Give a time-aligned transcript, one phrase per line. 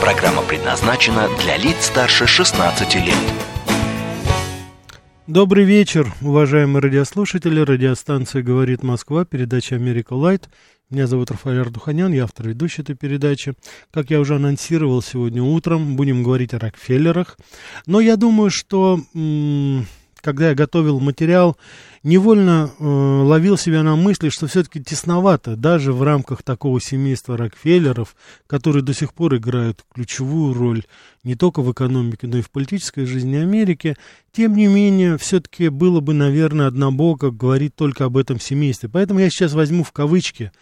[0.00, 3.14] Программа предназначена для лиц старше 16 лет.
[5.26, 7.60] Добрый вечер, уважаемые радиослушатели.
[7.60, 10.48] Радиостанция «Говорит Москва», передача «Америка Light».
[10.88, 13.52] Меня зовут Рафаэль Ордуханян, я автор и ведущий этой передачи.
[13.92, 17.36] Как я уже анонсировал сегодня утром, будем говорить о Рокфеллерах.
[17.84, 19.00] Но я думаю, что
[20.22, 21.58] когда я готовил материал,
[22.02, 28.16] невольно э, ловил себя на мысли, что все-таки тесновато, даже в рамках такого семейства Рокфеллеров,
[28.46, 30.84] которые до сих пор играют ключевую роль
[31.22, 33.96] не только в экономике, но и в политической жизни Америки,
[34.32, 38.88] тем не менее, все-таки было бы, наверное, однобоко говорить только об этом семействе.
[38.88, 40.52] Поэтому я сейчас возьму в кавычки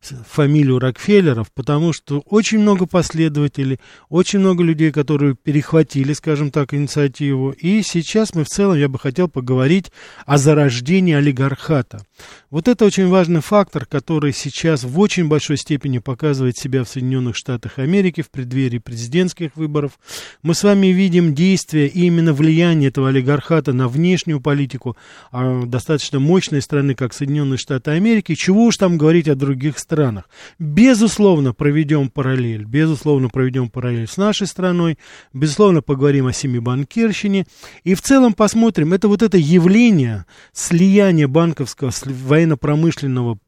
[0.00, 7.50] фамилию Рокфеллеров, потому что очень много последователей, очень много людей, которые перехватили, скажем так, инициативу.
[7.50, 9.92] И сейчас мы в целом, я бы хотел поговорить
[10.26, 12.04] о зарождении олигархата.
[12.50, 17.36] Вот это очень важный фактор, который сейчас в очень большой степени показывает себя в Соединенных
[17.36, 19.98] Штатах Америки в преддверии президентских выборов.
[20.42, 24.96] Мы с вами видим действия и именно влияние этого олигархата на внешнюю политику
[25.30, 28.34] а, достаточно мощной страны, как Соединенные Штаты Америки.
[28.34, 30.24] Чего уж там говорить о других странах.
[30.58, 34.96] Безусловно, проведем параллель, безусловно, проведем параллель с нашей страной,
[35.34, 37.44] безусловно, поговорим о семибанкирщине,
[37.84, 41.90] и в целом посмотрим, это вот это явление слияния банковского,
[42.38, 43.38] военно-промышленного,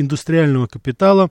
[0.00, 1.30] индустриального капитала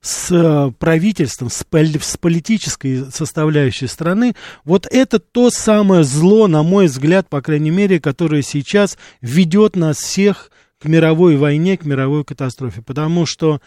[0.00, 7.28] с э, правительством, с, политической составляющей страны, вот это то самое зло, на мой взгляд,
[7.28, 12.82] по крайней мере, которое сейчас ведет нас всех к мировой войне, к мировой катастрофе.
[12.82, 13.60] Потому что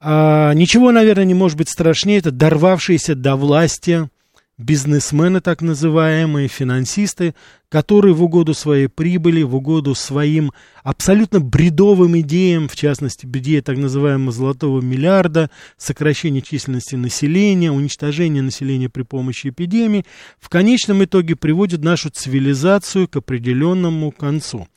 [0.00, 2.18] а, ничего, наверное, не может быть страшнее.
[2.18, 4.08] Это дорвавшиеся до власти
[4.60, 7.34] бизнесмены, так называемые, финансисты,
[7.68, 13.78] которые в угоду своей прибыли, в угоду своим абсолютно бредовым идеям, в частности, идея так
[13.78, 20.04] называемого золотого миллиарда, сокращение численности населения, уничтожение населения при помощи эпидемии,
[20.38, 24.68] в конечном итоге приводит нашу цивилизацию к определенному концу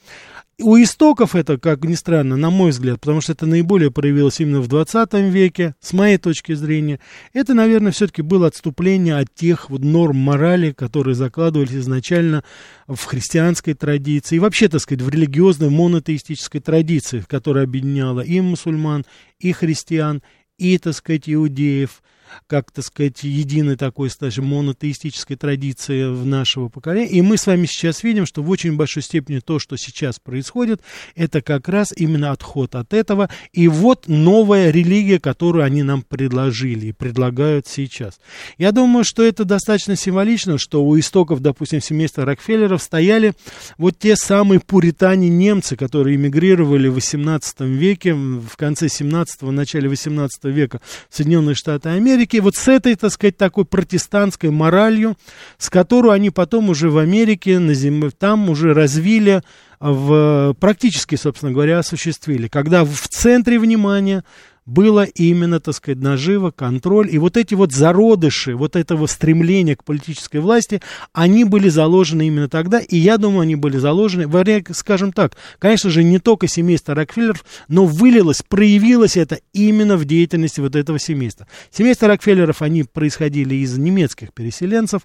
[0.61, 4.61] у истоков это, как ни странно, на мой взгляд, потому что это наиболее проявилось именно
[4.61, 6.99] в 20 веке, с моей точки зрения,
[7.33, 12.43] это, наверное, все-таки было отступление от тех вот норм морали, которые закладывались изначально
[12.87, 19.05] в христианской традиции и вообще, так сказать, в религиозной монотеистической традиции, которая объединяла и мусульман,
[19.39, 20.21] и христиан,
[20.57, 22.03] и, так сказать, иудеев–
[22.47, 27.09] как, так сказать, единой такой, скажем, монотеистической традиции в нашего поколения.
[27.09, 30.81] И мы с вами сейчас видим, что в очень большой степени то, что сейчас происходит,
[31.15, 33.29] это как раз именно отход от этого.
[33.51, 38.19] И вот новая религия, которую они нам предложили и предлагают сейчас.
[38.57, 43.33] Я думаю, что это достаточно символично, что у истоков, допустим, семейства Рокфеллеров стояли
[43.77, 50.79] вот те самые пуритане-немцы, которые эмигрировали в 18 веке, в конце 17-го, начале 18 века
[51.09, 55.17] в Соединенные Штаты Америки, Америки, вот с этой, так сказать, такой протестантской моралью,
[55.57, 59.41] с которой они потом уже в Америке, на земле, там уже развили,
[59.79, 62.47] в, практически, собственно говоря, осуществили.
[62.47, 64.23] Когда в центре внимания
[64.65, 67.09] было именно, так сказать, наживо, контроль.
[67.11, 70.81] И вот эти вот зародыши, вот этого стремления к политической власти,
[71.11, 74.27] они были заложены именно тогда, и я думаю, они были заложены,
[74.73, 80.59] скажем так, конечно же, не только семейство Рокфеллеров, но вылилось, проявилось это именно в деятельности
[80.61, 81.47] вот этого семейства.
[81.71, 85.01] Семейство Рокфеллеров, они происходили из немецких переселенцев,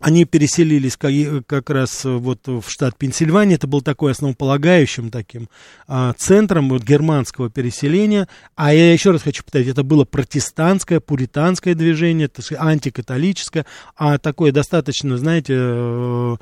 [0.00, 1.12] они переселились как,
[1.46, 3.56] как раз вот в штат Пенсильвания.
[3.56, 5.48] Это был такой основополагающим таким
[5.86, 8.26] а, центром вот, германского переселения.
[8.56, 14.18] А я еще раз хочу повторить, это было протестантское, пуританское движение, так сказать, антикатолическое, а
[14.18, 16.36] такое достаточно, знаете, э,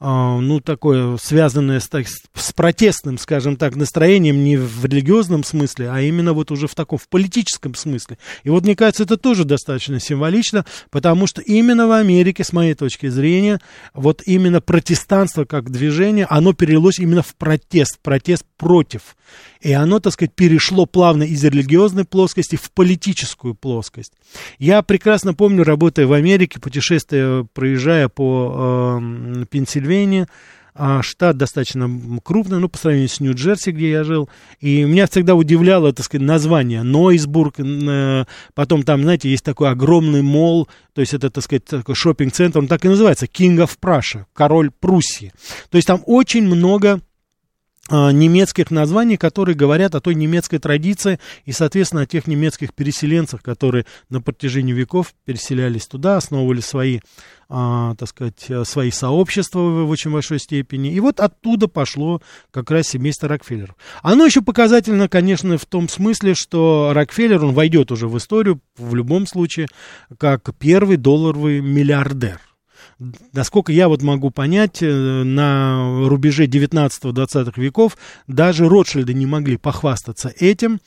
[0.00, 6.00] ну, такое, связанное с, так, с протестным, скажем так, настроением не в религиозном смысле, а
[6.00, 8.16] именно вот уже в таком, в политическом смысле.
[8.42, 12.72] И вот, мне кажется, это тоже достаточно символично, потому что именно в Америке, с моей
[12.72, 13.60] точки зрения,
[13.92, 19.16] вот именно протестанство как движение, оно перелилось именно в протест, протест против.
[19.60, 24.14] И оно, так сказать, перешло плавно из религиозной плоскости в политическую плоскость.
[24.58, 29.89] Я прекрасно помню, работая в Америке, путешествуя, проезжая по э, Пенсильвании,
[30.74, 31.90] а, штат достаточно
[32.22, 34.28] крупный, ну, по сравнению с Нью-Джерси, где я жил.
[34.60, 37.56] И меня всегда удивляло, так сказать, название Нойсбург.
[37.58, 42.58] Э, потом там, знаете, есть такой огромный мол, то есть это, так сказать, такой шопинг-центр,
[42.58, 45.32] он так и называется, King of Prussia, король Пруссии.
[45.70, 47.00] То есть там очень много
[47.90, 53.86] немецких названий, которые говорят о той немецкой традиции и, соответственно, о тех немецких переселенцах, которые
[54.08, 57.00] на протяжении веков переселялись туда, основывали свои,
[57.48, 60.92] а, так сказать, свои сообщества в очень большой степени.
[60.92, 63.76] И вот оттуда пошло как раз семейство Рокфеллеров.
[64.02, 68.94] Оно еще показательно, конечно, в том смысле, что Рокфеллер, он войдет уже в историю в
[68.94, 69.68] любом случае
[70.18, 72.40] как первый долларовый миллиардер
[73.32, 80.32] насколько я вот могу понять, э, на рубеже 19-20 веков даже Ротшильды не могли похвастаться
[80.38, 80.80] этим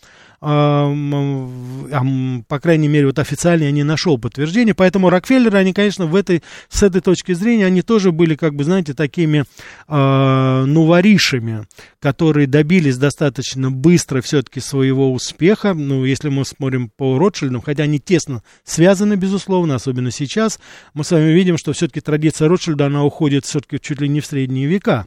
[0.43, 6.43] по крайней мере, вот официально я не нашел подтверждения, поэтому Рокфеллеры, они, конечно, в этой,
[6.67, 9.45] с этой точки зрения, они тоже были, как бы, знаете, такими,
[9.87, 11.65] э, ну, воришами,
[12.01, 17.99] которые добились достаточно быстро все-таки своего успеха, ну, если мы смотрим по Ротшильдам, хотя они
[17.99, 20.59] тесно связаны, безусловно, особенно сейчас,
[20.93, 24.25] мы с вами видим, что все-таки традиция Ротшильда, она уходит все-таки чуть ли не в
[24.25, 25.05] средние века, а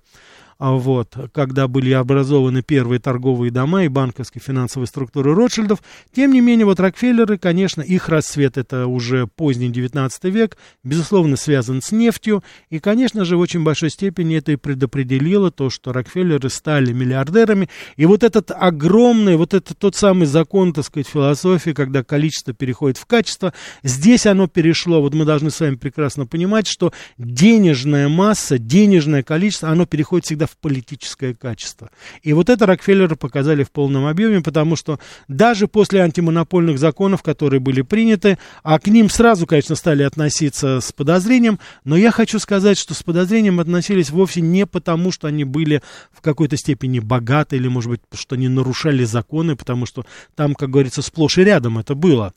[0.59, 5.83] вот, когда были образованы первые торговые дома и банковские финансовые структуры Ротшильдов.
[6.15, 11.83] Тем не менее, вот Рокфеллеры, конечно, их расцвет это уже поздний 19 век, безусловно, связан
[11.83, 16.49] с нефтью, и, конечно же, в очень большой степени это и предопределило то, что Рокфеллеры
[16.49, 22.03] стали миллиардерами, и вот этот огромный, вот этот тот самый закон, так сказать, философии, когда
[22.03, 26.93] количество переходит в качество, здесь оно перешло, вот мы должны с вами прекрасно понимать, что
[27.19, 31.91] денежная масса, денежное количество, оно переходит всегда в политическое качество.
[32.23, 34.99] И вот это Рокфеллеры показали в полном объеме, потому что
[35.29, 40.93] даже после антимонопольных законов, которые были приняты, а к ним сразу, конечно, стали относиться с
[40.93, 45.83] подозрением, но я хочу сказать, что с подозрением относились вовсе не потому, что они были
[46.13, 50.71] в какой-то степени богаты или, может быть, что они нарушали законы, потому что там, как
[50.71, 52.33] говорится, сплошь и рядом это было.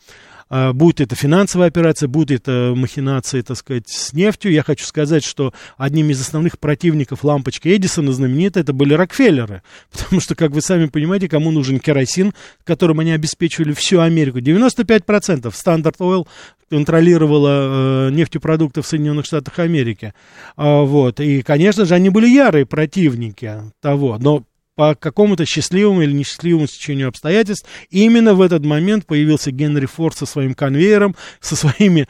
[0.49, 4.51] А, будет это финансовая операция, будет это махинации, так сказать, с нефтью.
[4.51, 9.61] Я хочу сказать, что одним из основных противников лампочки Эдисона знаменитой это были Рокфеллеры.
[9.91, 14.39] Потому что, как вы сами понимаете, кому нужен керосин, которым они обеспечивали всю Америку.
[14.39, 15.05] 95%
[15.53, 16.27] Standard Oil
[16.69, 20.13] контролировала э, нефтепродукты в Соединенных Штатах Америки.
[20.55, 21.19] А, вот.
[21.19, 24.17] И, конечно же, они были ярые противники того.
[24.19, 24.43] Но
[24.79, 30.25] по какому-то счастливому или несчастливому стечению обстоятельств, именно в этот момент появился Генри Форд со
[30.25, 32.07] своим конвейером, со своими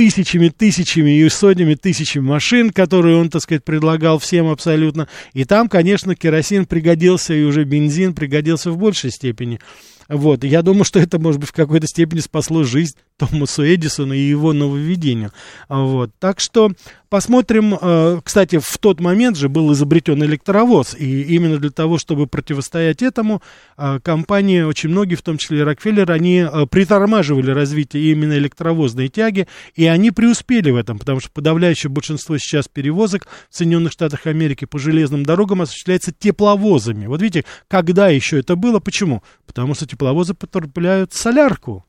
[0.00, 5.08] тысячами, тысячами и сотнями тысячами машин, которые он, так сказать, предлагал всем абсолютно.
[5.34, 9.60] И там, конечно, керосин пригодился, и уже бензин пригодился в большей степени.
[10.08, 14.18] Вот, я думаю, что это, может быть, в какой-то степени спасло жизнь Томасу Эдисону и
[14.18, 15.30] его нововведению.
[15.68, 16.72] Вот, так что
[17.10, 17.76] посмотрим.
[17.80, 23.02] Э, кстати, в тот момент же был изобретен электровоз, и именно для того, чтобы противостоять
[23.02, 23.42] этому,
[23.76, 29.08] э, компании, очень многие, в том числе и Рокфеллер, они э, притормаживали развитие именно электровозной
[29.08, 34.26] тяги, и они преуспели в этом, потому что подавляющее большинство сейчас перевозок в Соединенных Штатах
[34.26, 37.06] Америки по железным дорогам осуществляется тепловозами.
[37.06, 39.22] Вот видите, когда еще это было, почему?
[39.46, 41.84] Потому что тепловозы потребляют солярку.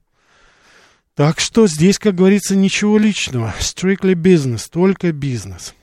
[1.15, 3.53] Так что здесь, как говорится, ничего личного.
[3.59, 5.73] Strictly business, только бизнес.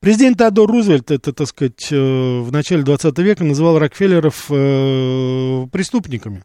[0.00, 6.44] Президент Теодор Рузвельт, это, так сказать, э, в начале 20 века называл Рокфеллеров э, преступниками.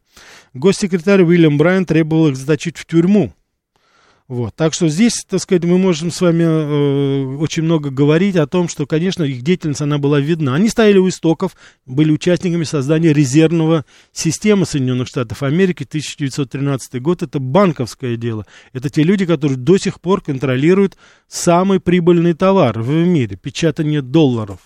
[0.54, 3.34] Госсекретарь Уильям Брайан требовал их заточить в тюрьму.
[4.32, 4.56] Вот.
[4.56, 8.70] Так что здесь, так сказать, мы можем с вами э, очень много говорить о том,
[8.70, 10.56] что, конечно, их деятельность, она была видна.
[10.56, 15.84] Они стояли у истоков, были участниками создания резервного системы Соединенных Штатов Америки.
[15.84, 18.46] 1913 год– это банковское дело.
[18.72, 20.96] Это те люди, которые до сих пор контролируют
[21.28, 24.60] самый прибыльный товар в мире– печатание долларов.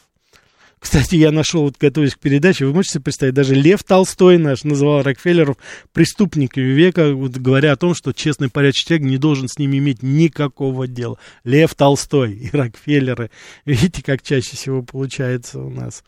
[0.85, 4.63] Кстати, я нашел, вот готовясь к передаче, вы можете себе представить, даже Лев Толстой наш
[4.63, 5.57] называл Рокфеллеров
[5.93, 10.03] преступниками века, вот, говоря о том, что честный порядочный человек не должен с ними иметь
[10.03, 11.17] никакого дела.
[11.43, 13.31] Лев Толстой и Рокфеллеры.
[13.65, 16.03] Видите, как чаще всего получается у нас.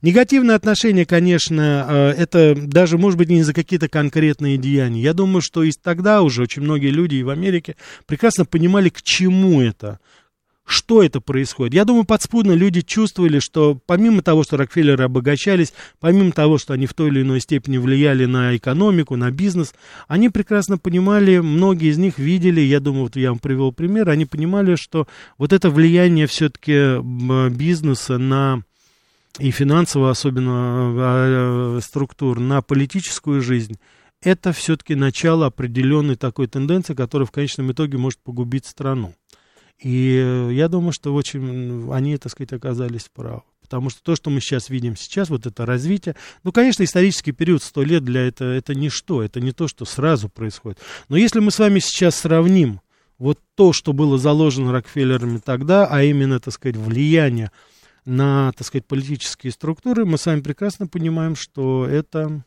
[0.00, 5.02] Негативное отношение, конечно, э, это даже, может быть, не за какие-то конкретные деяния.
[5.02, 7.74] Я думаю, что и тогда уже очень многие люди и в Америке
[8.06, 9.98] прекрасно понимали, к чему это
[10.66, 11.74] что это происходит.
[11.74, 16.86] Я думаю, подспудно люди чувствовали, что помимо того, что Рокфеллеры обогащались, помимо того, что они
[16.86, 19.74] в той или иной степени влияли на экономику, на бизнес,
[20.06, 24.26] они прекрасно понимали, многие из них видели, я думаю, вот я вам привел пример, они
[24.26, 27.00] понимали, что вот это влияние все-таки
[27.50, 28.62] бизнеса на
[29.38, 33.78] и финансово особенно а, э, структур на политическую жизнь,
[34.22, 39.14] это все-таки начало определенной такой тенденции, которая в конечном итоге может погубить страну.
[39.80, 43.42] И я думаю, что очень они, так сказать, оказались правы.
[43.62, 47.62] Потому что то, что мы сейчас видим сейчас, вот это развитие, ну, конечно, исторический период
[47.62, 50.80] 100 лет для этого, это ничто, это не то, что сразу происходит.
[51.08, 52.80] Но если мы с вами сейчас сравним
[53.18, 57.52] вот то, что было заложено Рокфеллерами тогда, а именно, так сказать, влияние
[58.04, 62.42] на, так сказать, политические структуры, мы с вами прекрасно понимаем, что это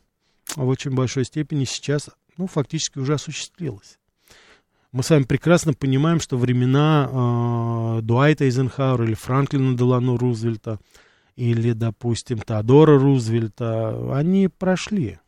[0.56, 3.98] в очень большой степени сейчас, ну, фактически уже осуществилось.
[4.94, 10.78] Мы с вами прекрасно понимаем, что времена э, Дуайта Эйзенхауэра или Франклина Делано Рузвельта
[11.34, 15.18] или, допустим, Теодора Рузвельта, они прошли.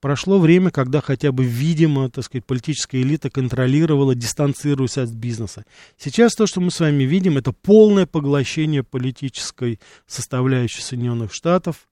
[0.00, 5.64] Прошло время, когда хотя бы видимо, так сказать, политическая элита контролировала, дистанцируясь от бизнеса.
[5.96, 11.88] Сейчас то, что мы с вами видим, это полное поглощение политической составляющей Соединенных Штатов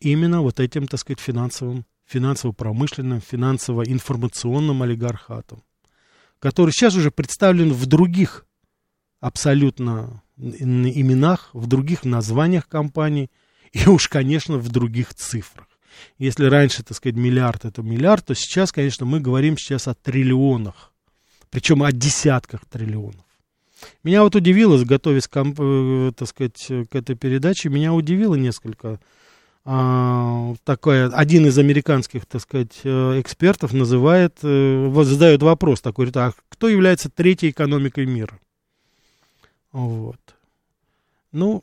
[0.00, 5.62] именно вот этим, так сказать, финансовым, финансово-промышленным, финансово-информационным олигархатом,
[6.40, 8.46] который сейчас уже представлен в других
[9.20, 13.30] абсолютно именах, в других названиях компаний
[13.72, 15.68] и уж, конечно, в других цифрах.
[16.18, 20.92] Если раньше, так сказать, миллиард это миллиард, то сейчас, конечно, мы говорим сейчас о триллионах,
[21.50, 23.24] причем о десятках триллионов.
[24.02, 29.00] Меня вот удивило, готовясь, к, э, так сказать, к этой передаче, меня удивило несколько
[29.64, 36.06] а, такое, один из американских, так сказать, э, экспертов называет, э, вот задает вопрос такой,
[36.06, 38.38] говорит, а кто является третьей экономикой мира?
[39.72, 40.18] Вот.
[41.32, 41.62] Ну,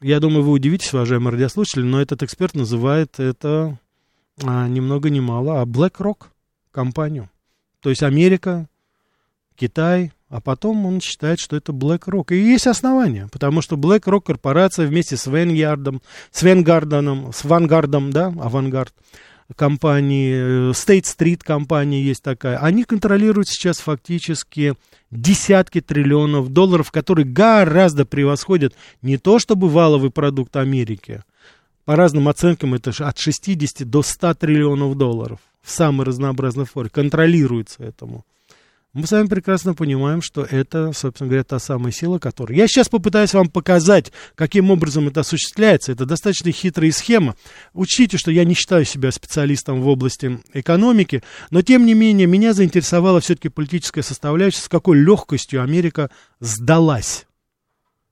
[0.00, 3.78] я думаю, вы удивитесь, уважаемые радиослушатели, но этот эксперт называет это
[4.44, 6.26] а, ни много ни мало, а BlackRock
[6.70, 7.30] компанию.
[7.80, 8.68] То есть Америка,
[9.54, 12.34] Китай, а потом он считает, что это BlackRock.
[12.34, 18.26] И есть основания, потому что BlackRock корпорация вместе с Vanguardом, с Vanguardом, с Vanguardом, да,
[18.26, 18.92] Авангард,
[19.54, 24.74] компании, State Street компания есть такая, они контролируют сейчас фактически
[25.12, 31.22] десятки триллионов долларов, которые гораздо превосходят не то чтобы валовый продукт Америки,
[31.84, 37.84] по разным оценкам это от 60 до 100 триллионов долларов в самой разнообразной форме, контролируется
[37.84, 38.24] этому.
[38.96, 42.56] Мы с вами прекрасно понимаем, что это, собственно говоря, та самая сила, которая...
[42.56, 45.92] Я сейчас попытаюсь вам показать, каким образом это осуществляется.
[45.92, 47.36] Это достаточно хитрая схема.
[47.74, 52.54] Учтите, что я не считаю себя специалистом в области экономики, но, тем не менее, меня
[52.54, 56.08] заинтересовала все-таки политическая составляющая, с какой легкостью Америка
[56.40, 57.26] сдалась.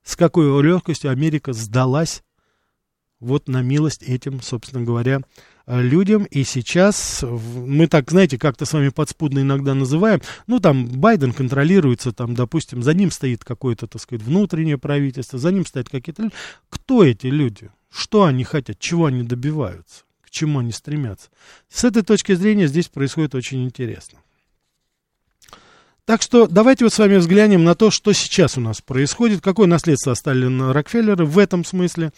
[0.03, 2.23] С какой легкостью Америка сдалась
[3.21, 5.23] вот на милость этим, собственно говоря,
[5.67, 6.25] людям.
[6.25, 12.13] И сейчас мы так, знаете, как-то с вами подспудно иногда называем, ну, там, Байден контролируется,
[12.13, 16.35] там, допустим, за ним стоит какое-то, так сказать, внутреннее правительство, за ним стоят какие-то люди.
[16.69, 17.71] Кто эти люди?
[17.91, 18.79] Что они хотят?
[18.79, 20.05] Чего они добиваются?
[20.23, 21.31] К чему они стремятся?
[21.69, 24.19] С этой точки зрения здесь происходит очень интересно.
[26.07, 29.67] Так что давайте вот с вами взглянем на то, что сейчас у нас происходит, какое
[29.67, 32.13] наследство оставили на Рокфеллеры в этом смысле.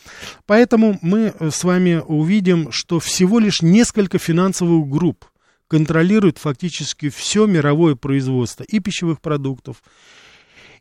[0.45, 5.27] Поэтому мы э, с вами увидим, что всего лишь несколько финансовых групп
[5.69, 9.83] контролируют фактически все мировое производство и пищевых продуктов,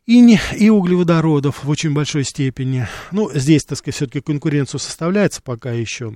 [0.06, 2.86] и, не, и углеводородов в очень большой степени.
[3.10, 6.14] Ну, здесь, так сказать, все-таки конкуренцию составляется пока еще.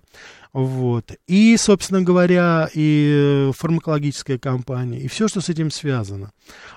[0.53, 1.13] Вот.
[1.27, 6.33] И, собственно говоря, и фармакологическая компания, и все, что с этим связано.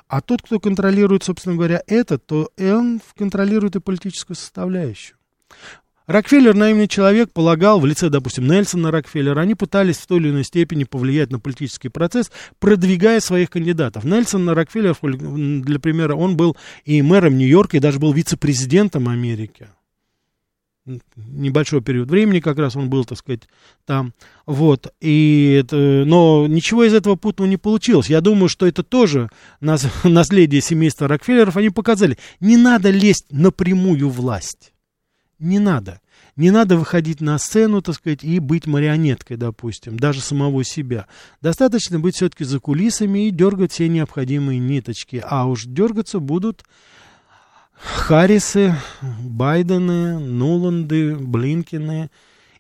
[0.08, 5.18] А тот, кто контролирует, собственно говоря, это, то он контролирует и политическую составляющую.
[6.06, 10.44] Рокфеллер, наивный человек, полагал, в лице, допустим, Нельсона Рокфеллера, они пытались в той или иной
[10.44, 12.30] степени повлиять на политический процесс,
[12.60, 14.04] продвигая своих кандидатов.
[14.04, 19.70] Нельсон Рокфеллер, для примера, он был и мэром Нью-Йорка, и даже был вице-президентом Америки.
[21.16, 23.44] Небольшой период времени как раз он был, так сказать,
[23.86, 24.14] там.
[24.46, 24.94] Вот.
[25.00, 28.10] И это, но ничего из этого путного не получилось.
[28.10, 29.30] Я думаю, что это тоже
[29.62, 31.56] нас, наследие семейства Рокфеллеров.
[31.56, 34.73] Они показали, не надо лезть напрямую власть.
[35.44, 36.00] Не надо.
[36.38, 41.06] Не надо выходить на сцену, так сказать, и быть марионеткой, допустим, даже самого себя.
[41.42, 45.22] Достаточно быть все-таки за кулисами и дергать все необходимые ниточки.
[45.24, 46.64] А уж дергаться будут
[47.74, 52.10] Харрисы, Байдены, Нуланды, Блинкины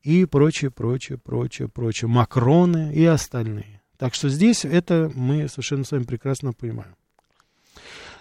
[0.01, 3.81] и прочее, прочее, прочее, прочее, Макроны и остальные.
[3.97, 6.95] Так что здесь это мы совершенно с вами прекрасно понимаем.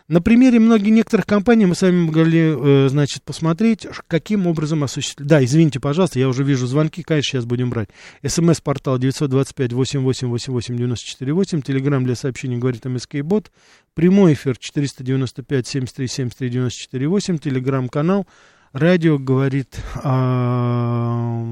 [0.09, 5.27] На примере многих некоторых компаний мы с вами могли, э, значит, посмотреть, каким образом осуществить.
[5.27, 7.91] Да, извините, пожалуйста, я уже вижу звонки, конечно, сейчас будем брать.
[8.27, 13.51] СМС-портал 925-88-88-94-8, Телеграмм для сообщений говорит МСК-бот,
[13.95, 18.27] прямой эфир 495-73-73-94-8, Телеграм-канал,
[18.73, 19.81] радио говорит...
[20.03, 21.43] А,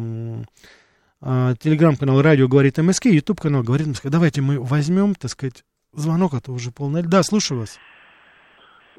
[1.23, 4.09] а, Телеграм-канал радио говорит МСК, Ютуб канал говорит МСК.
[4.09, 7.03] Давайте мы возьмем, так сказать, звонок, а то уже полный.
[7.03, 7.79] Да, слушаю вас.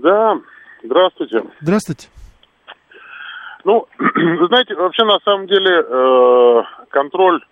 [0.02, 0.40] Да,
[0.84, 1.44] Здравствуйте.
[1.60, 2.08] Здравствуйте.
[3.64, 7.44] Ну, вы знаете, вообще на самом деле э, контроль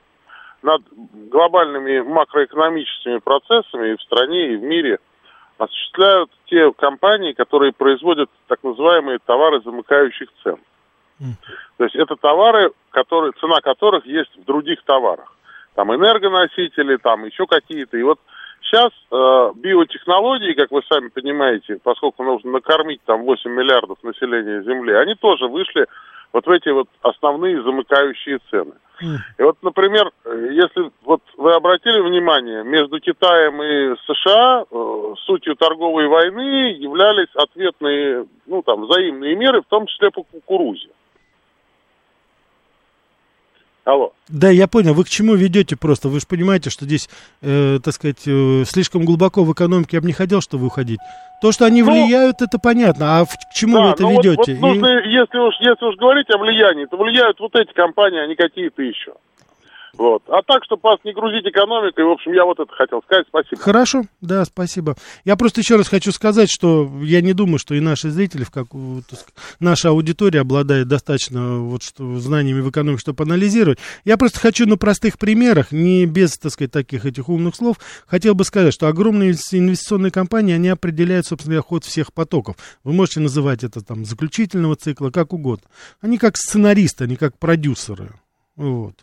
[0.64, 0.82] над
[1.30, 4.98] глобальными макроэкономическими процессами и в стране, и в мире
[5.58, 10.58] осуществляют те компании, которые производят так называемые товары замыкающих цен.
[11.78, 15.36] То есть это товары, которые, цена которых есть в других товарах.
[15.76, 17.98] Там энергоносители, там еще какие-то.
[17.98, 18.20] И вот
[18.70, 24.94] сейчас э, биотехнологии, как вы сами понимаете, поскольку нужно накормить там 8 миллиардов населения Земли,
[24.94, 25.88] они тоже вышли
[26.32, 28.74] вот в эти вот основные замыкающие цены.
[29.38, 36.08] И вот, например, если вот вы обратили внимание, между Китаем и США э, сутью торговой
[36.08, 40.90] войны являлись ответные, ну там, взаимные меры, в том числе по кукурузе.
[43.90, 44.14] Алло.
[44.28, 44.94] Да, я понял.
[44.94, 46.10] Вы к чему ведете просто?
[46.10, 47.10] Вы же понимаете, что здесь,
[47.42, 51.00] э, так сказать, э, слишком глубоко в экономике я бы не хотел, чтобы уходить.
[51.42, 53.20] То, что они ну, влияют, это понятно.
[53.20, 54.54] А в, к чему да, вы это ну ведете?
[54.54, 55.10] Вот, вот нужно, И...
[55.10, 58.84] если, уж, если уж говорить о влиянии, то влияют вот эти компании, а не какие-то
[58.84, 59.14] еще.
[60.00, 60.24] Вот.
[60.30, 63.26] А так, чтобы вас не грузить экономикой, в общем, я вот это хотел сказать.
[63.28, 63.62] Спасибо.
[63.62, 64.96] Хорошо, да, спасибо.
[65.26, 68.68] Я просто еще раз хочу сказать, что я не думаю, что и наши зрители, как,
[69.60, 73.80] наша аудитория обладает достаточно вот, что, знаниями в экономике, чтобы анализировать.
[74.06, 77.76] Я просто хочу на простых примерах, не без, так сказать, таких этих умных слов,
[78.08, 82.56] хотел бы сказать, что огромные инвестиционные компании, они определяют, собственно, ход всех потоков.
[82.86, 85.68] Вы можете называть это там заключительного цикла, как угодно.
[86.00, 88.12] Они как сценаристы, они как продюсеры.
[88.56, 88.96] Вот.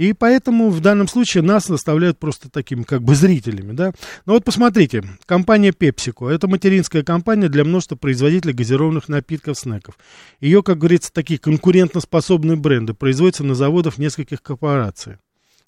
[0.00, 3.92] И поэтому в данном случае нас наставляют просто такими как бы зрителями, да.
[4.24, 9.98] Но вот посмотрите, компания PepsiCo, это материнская компания для множества производителей газированных напитков, снеков.
[10.40, 15.18] Ее, как говорится, такие конкурентоспособные бренды производятся на заводах нескольких корпораций.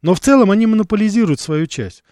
[0.00, 2.02] Но в целом они монополизируют свою часть.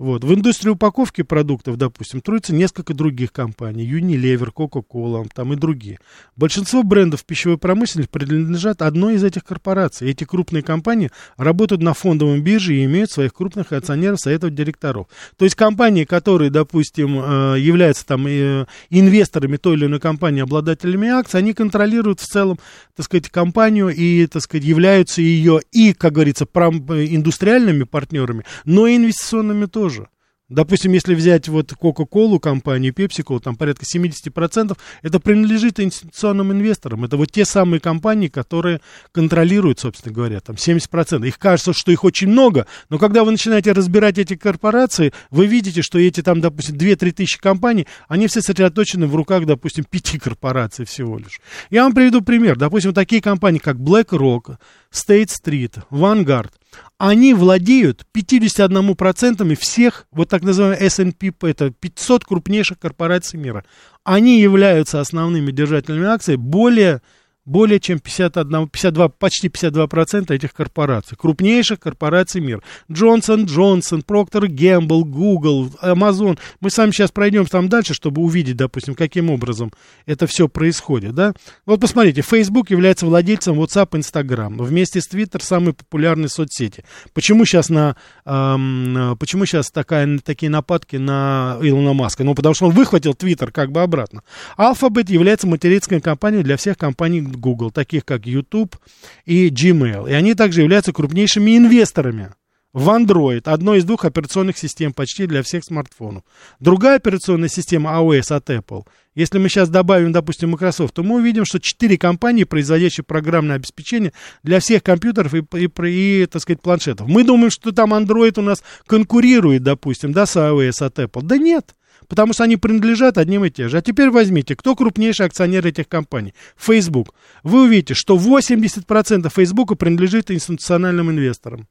[0.00, 0.24] Вот.
[0.24, 3.86] В индустрии упаковки продуктов, допустим, трудятся несколько других компаний.
[3.86, 5.98] Unilever, Coca-Cola, там и другие.
[6.36, 10.10] Большинство брендов пищевой промышленности принадлежат одной из этих корпораций.
[10.10, 15.06] Эти крупные компании работают на фондовом бирже и имеют своих крупных акционеров, советов директоров.
[15.36, 21.10] То есть компании, которые, допустим, э, являются там э, инвесторами той или иной компании, обладателями
[21.10, 22.58] акций, они контролируют в целом,
[22.96, 28.96] так сказать, компанию и, так сказать, являются ее и, как говорится, индустриальными партнерами, но и
[28.96, 30.08] инвестиционными тоже тоже.
[30.50, 37.04] Допустим, если взять вот Coca-Cola компанию, PepsiCo, там порядка 70%, это принадлежит институционным инвесторам.
[37.04, 38.80] Это вот те самые компании, которые
[39.12, 41.24] контролируют, собственно говоря, там 70%.
[41.24, 45.82] Их кажется, что их очень много, но когда вы начинаете разбирать эти корпорации, вы видите,
[45.82, 50.84] что эти там, допустим, 2-3 тысячи компаний, они все сосредоточены в руках, допустим, пяти корпораций
[50.84, 51.40] всего лишь.
[51.70, 52.58] Я вам приведу пример.
[52.58, 54.56] Допустим, такие компании, как BlackRock,
[54.92, 56.50] Street, Vanguard,
[56.98, 63.64] они владеют 51% всех, вот так называемых S&P, это 500 крупнейших корпораций мира.
[64.04, 67.02] Они являются основными держателями акций более
[67.50, 72.62] более чем 51, 52, почти 52% этих корпораций, крупнейших корпораций мира.
[72.90, 76.38] Джонсон, Джонсон, Проктор, Гэмбл, Google, Amazon.
[76.60, 79.72] Мы с вами сейчас пройдем там дальше, чтобы увидеть, допустим, каким образом
[80.06, 81.32] это все происходит, да.
[81.66, 84.58] Вот посмотрите, Facebook является владельцем WhatsApp, Instagram.
[84.58, 86.84] Вместе с Twitter самые популярные соцсети.
[87.14, 92.22] Почему сейчас на, эм, почему сейчас такая, такие нападки на Илона Маска?
[92.22, 94.22] Ну, потому что он выхватил Twitter как бы обратно.
[94.56, 98.76] Alphabet является материнской компанией для всех компаний Google, таких как YouTube
[99.24, 100.08] и Gmail.
[100.08, 102.34] И они также являются крупнейшими инвесторами
[102.72, 106.22] в Android, одной из двух операционных систем почти для всех смартфонов.
[106.60, 111.44] Другая операционная система iOS от Apple, если мы сейчас добавим, допустим, Microsoft, то мы увидим,
[111.44, 114.12] что четыре компании, производящие программное обеспечение
[114.44, 117.08] для всех компьютеров и, и, и, так сказать, планшетов.
[117.08, 121.22] Мы думаем, что там Android у нас конкурирует, допустим, да, с iOS от Apple.
[121.22, 121.74] Да нет
[122.10, 123.78] потому что они принадлежат одним и тем же.
[123.78, 126.34] А теперь возьмите, кто крупнейший акционер этих компаний?
[126.56, 127.14] Facebook.
[127.44, 131.68] Вы увидите, что 80% Facebook принадлежит институциональным инвесторам.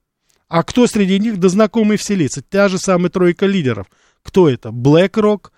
[0.47, 1.39] А кто среди них?
[1.39, 2.41] Да знакомые все лица.
[2.41, 3.87] Та же самая тройка лидеров.
[4.23, 4.69] Кто это?
[4.69, 5.51] BlackRock,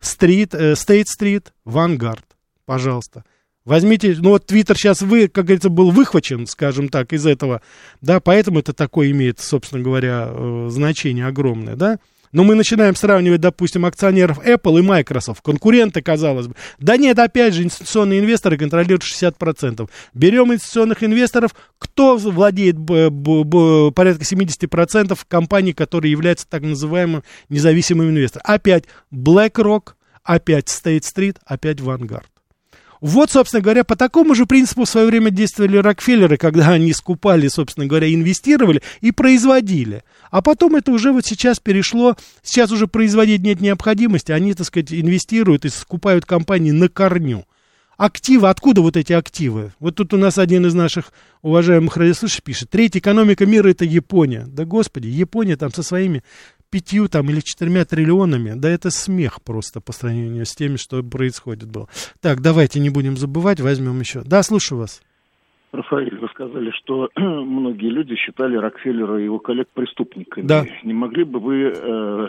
[0.00, 2.22] Street, э, State Street, Vanguard.
[2.64, 3.24] Пожалуйста.
[3.64, 7.62] Возьмите, ну вот Твиттер сейчас, вы, как говорится, был выхвачен, скажем так, из этого,
[8.00, 11.98] да, поэтому это такое имеет, собственно говоря, э, значение огромное, да.
[12.32, 16.54] Но мы начинаем сравнивать, допустим, акционеров Apple и Microsoft, конкуренты, казалось бы.
[16.78, 19.88] Да нет, опять же, инвестиционные инвесторы контролируют 60%.
[20.14, 28.44] Берем инвестиционных инвесторов, кто владеет порядка 70% компаний, которые являются так называемым независимым инвестором.
[28.46, 29.92] Опять BlackRock,
[30.24, 32.24] опять State Street, опять Vanguard.
[33.02, 37.48] Вот, собственно говоря, по такому же принципу в свое время действовали Рокфеллеры, когда они скупали,
[37.48, 40.04] собственно говоря, инвестировали и производили.
[40.30, 44.92] А потом это уже вот сейчас перешло, сейчас уже производить нет необходимости, они, так сказать,
[44.92, 47.44] инвестируют и скупают компании на корню.
[47.96, 49.72] Активы, откуда вот эти активы?
[49.80, 51.12] Вот тут у нас один из наших
[51.42, 54.44] уважаемых радиослушателей пишет, третья экономика мира это Япония.
[54.46, 56.22] Да господи, Япония там со своими
[56.72, 61.70] пятью там или четырьмя триллионами, да это смех просто по сравнению с теми, что происходит
[61.70, 61.86] было.
[62.20, 64.22] Так, давайте не будем забывать, возьмем еще.
[64.24, 65.02] Да, слушаю вас.
[65.72, 70.46] Рафаэль, вы сказали, что многие люди считали Рокфеллера и его коллег преступниками.
[70.46, 70.66] Да.
[70.82, 72.28] Не могли бы вы э,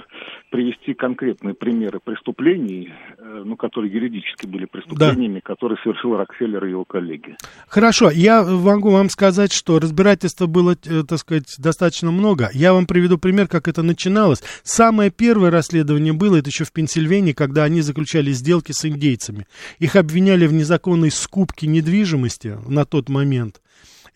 [0.53, 5.53] привести конкретные примеры преступлений, э, ну, которые юридически были преступлениями, да.
[5.53, 7.35] которые совершил Рокфеллер и его коллеги?
[7.67, 12.51] Хорошо, я могу вам сказать, что разбирательства было, э, так сказать, достаточно много.
[12.53, 14.43] Я вам приведу пример, как это начиналось.
[14.61, 19.47] Самое первое расследование было, это еще в Пенсильвании, когда они заключали сделки с индейцами.
[19.79, 23.61] Их обвиняли в незаконной скупке недвижимости на тот момент момент.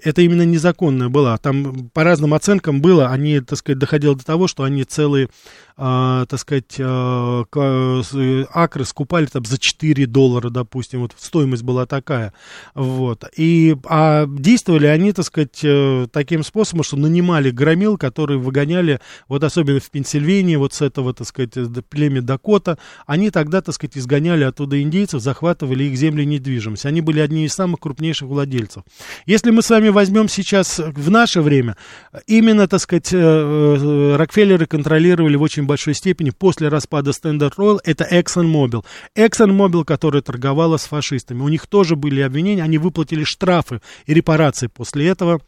[0.04, 1.38] Это именно незаконная была.
[1.38, 5.30] Там по разным оценкам было, они, так сказать, доходило до того, что они целые
[5.78, 12.34] э, так сказать, э, акры скупали там за 4 доллара, допустим, вот стоимость была такая,
[12.74, 19.00] вот, и, а действовали они, так сказать, э, таким способом, что нанимали громил, которые выгоняли,
[19.28, 21.54] вот особенно в Пенсильвании, вот с этого, так сказать,
[21.90, 27.20] племя Дакота, они тогда, так сказать, изгоняли оттуда индейцев, захватывали их земли недвижимость, они были
[27.20, 28.84] одни из самых крупнейших владельцев.
[29.26, 31.78] Если мы с вами возьмем сейчас в наше время,
[32.26, 38.84] именно, так сказать, Рокфеллеры контролировали в очень большой степени после распада Standard Oil, это ExxonMobil.
[39.16, 41.42] ExxonMobil, которая торговала с фашистами.
[41.42, 45.42] У них тоже были обвинения, они выплатили штрафы и репарации после этого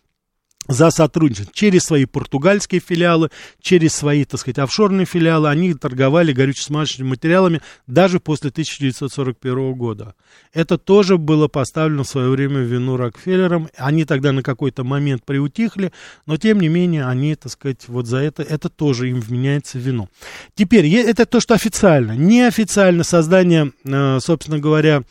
[0.69, 1.51] за сотрудничество.
[1.53, 8.19] Через свои португальские филиалы, через свои, так сказать, офшорные филиалы, они торговали горюче-смазочными материалами даже
[8.19, 10.13] после 1941 года.
[10.53, 13.69] Это тоже было поставлено в свое время в вину Рокфеллерам.
[13.77, 15.91] Они тогда на какой-то момент приутихли,
[16.27, 19.81] но тем не менее они, так сказать, вот за это, это тоже им вменяется в
[19.81, 20.07] вину.
[20.53, 22.11] Теперь, это то, что официально.
[22.11, 25.03] Неофициально создание, э, собственно говоря,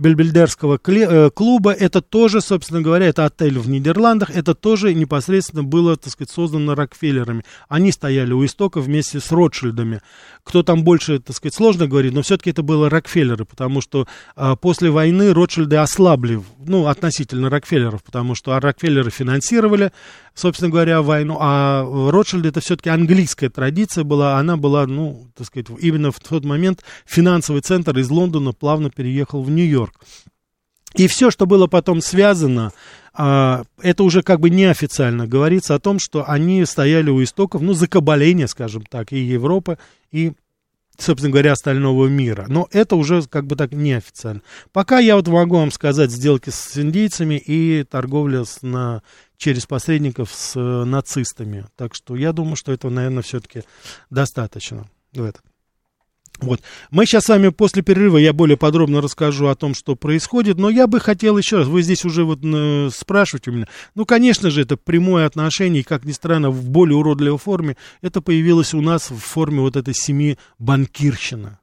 [0.00, 1.72] Бельбельдерского э, клуба.
[1.72, 4.30] Это тоже, собственно говоря, это отель в Нидерландах.
[4.30, 7.44] Это тоже непосредственно было, так сказать, создано Рокфеллерами.
[7.68, 10.00] Они стояли у истока вместе с Ротшильдами.
[10.42, 14.56] Кто там больше, так сказать, сложно говорить, но все-таки это было Рокфеллеры, потому что а,
[14.56, 19.92] после войны Ротшильды ослабли, ну, относительно Рокфеллеров, потому что Рокфеллеры финансировали,
[20.34, 25.66] собственно говоря, войну, а Ротшильды это все-таки английская традиция была, она была, ну, так сказать,
[25.80, 29.94] именно в тот момент финансовый центр из Лондона плавно переехал в Нью-Йорк.
[30.96, 32.72] И все, что было потом связано,
[33.12, 37.74] а, это уже как бы неофициально говорится о том, что они стояли у истоков, ну,
[37.74, 39.78] закабаления, скажем так, и Европы,
[40.10, 40.32] и
[41.00, 42.46] собственно говоря, остального мира.
[42.48, 44.42] Но это уже как бы так неофициально.
[44.72, 49.02] Пока я вот могу вам сказать сделки с индейцами и торговля с, на,
[49.36, 51.66] через посредников с э, нацистами.
[51.76, 53.62] Так что я думаю, что этого, наверное, все-таки
[54.10, 54.86] достаточно.
[55.12, 55.42] В этом.
[56.42, 56.60] Вот.
[56.90, 60.70] Мы сейчас с вами после перерыва, я более подробно расскажу о том, что происходит, но
[60.70, 64.50] я бы хотел еще раз, вы здесь уже вот э, спрашиваете у меня, ну, конечно
[64.50, 68.80] же, это прямое отношение, и, как ни странно, в более уродливой форме, это появилось у
[68.80, 71.60] нас в форме вот этой семьи банкирщина.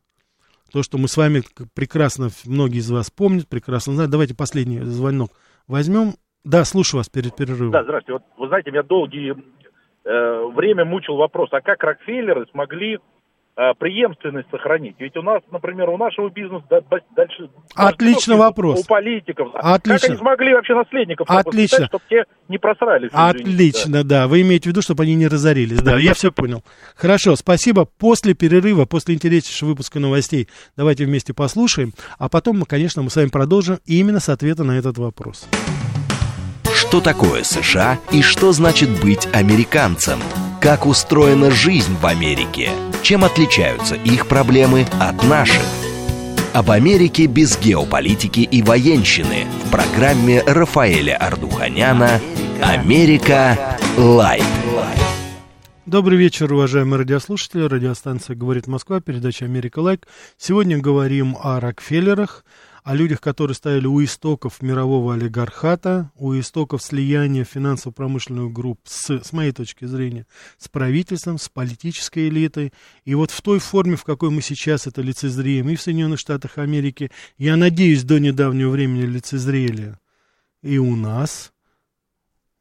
[0.72, 4.12] То, что мы с вами прекрасно, многие из вас помнят, прекрасно знают.
[4.12, 5.32] Давайте последний звонок
[5.68, 6.16] возьмем.
[6.44, 7.72] Да, слушаю вас перед перерывом.
[7.72, 8.14] Да, здравствуйте.
[8.14, 9.36] Вот, вы знаете, меня долгие
[10.04, 13.00] э, время мучил вопрос, а как Рокфеллеры смогли
[13.80, 14.96] преемственность сохранить.
[15.00, 16.64] Ведь у нас, например, у нашего бизнеса
[17.16, 17.50] дальше...
[17.76, 18.82] Отличный вопрос.
[18.82, 19.50] У политиков.
[19.56, 20.00] Отлично.
[20.00, 21.88] Как они смогли вообще наследников Отлично.
[21.88, 23.10] чтобы те не просрались?
[23.12, 24.22] Отлично, да.
[24.22, 24.28] да.
[24.28, 25.82] Вы имеете в виду, чтобы они не разорились.
[25.82, 26.64] Да, я все понял.
[26.96, 27.86] Хорошо, спасибо.
[27.86, 31.94] После перерыва, после интереснейшего выпуска новостей, давайте вместе послушаем.
[32.20, 35.48] А потом, мы, конечно, мы с вами продолжим именно с ответа на этот вопрос.
[36.76, 40.20] Что такое США и что значит быть американцем?
[40.68, 42.72] Как устроена жизнь в Америке?
[43.02, 45.64] Чем отличаются их проблемы от наших?
[46.54, 52.20] Об Америке без геополитики и военщины в программе Рафаэля Ардуханяна
[52.62, 53.78] «Америка.
[53.96, 54.44] Лайт».
[55.86, 57.62] Добрый вечер, уважаемые радиослушатели.
[57.62, 60.06] Радиостанция «Говорит Москва», передача «Америка Лайк».
[60.38, 62.44] Сегодня говорим о Рокфеллерах,
[62.88, 69.34] о людях, которые стояли у истоков мирового олигархата, у истоков слияния финансово-промышленных групп, с, с
[69.34, 70.26] моей точки зрения,
[70.58, 72.72] с правительством, с политической элитой.
[73.04, 76.60] И вот в той форме, в какой мы сейчас это лицезреем и в Соединенных Штатах
[76.60, 79.98] Америки, я надеюсь, до недавнего времени лицезрели
[80.62, 81.52] и у нас,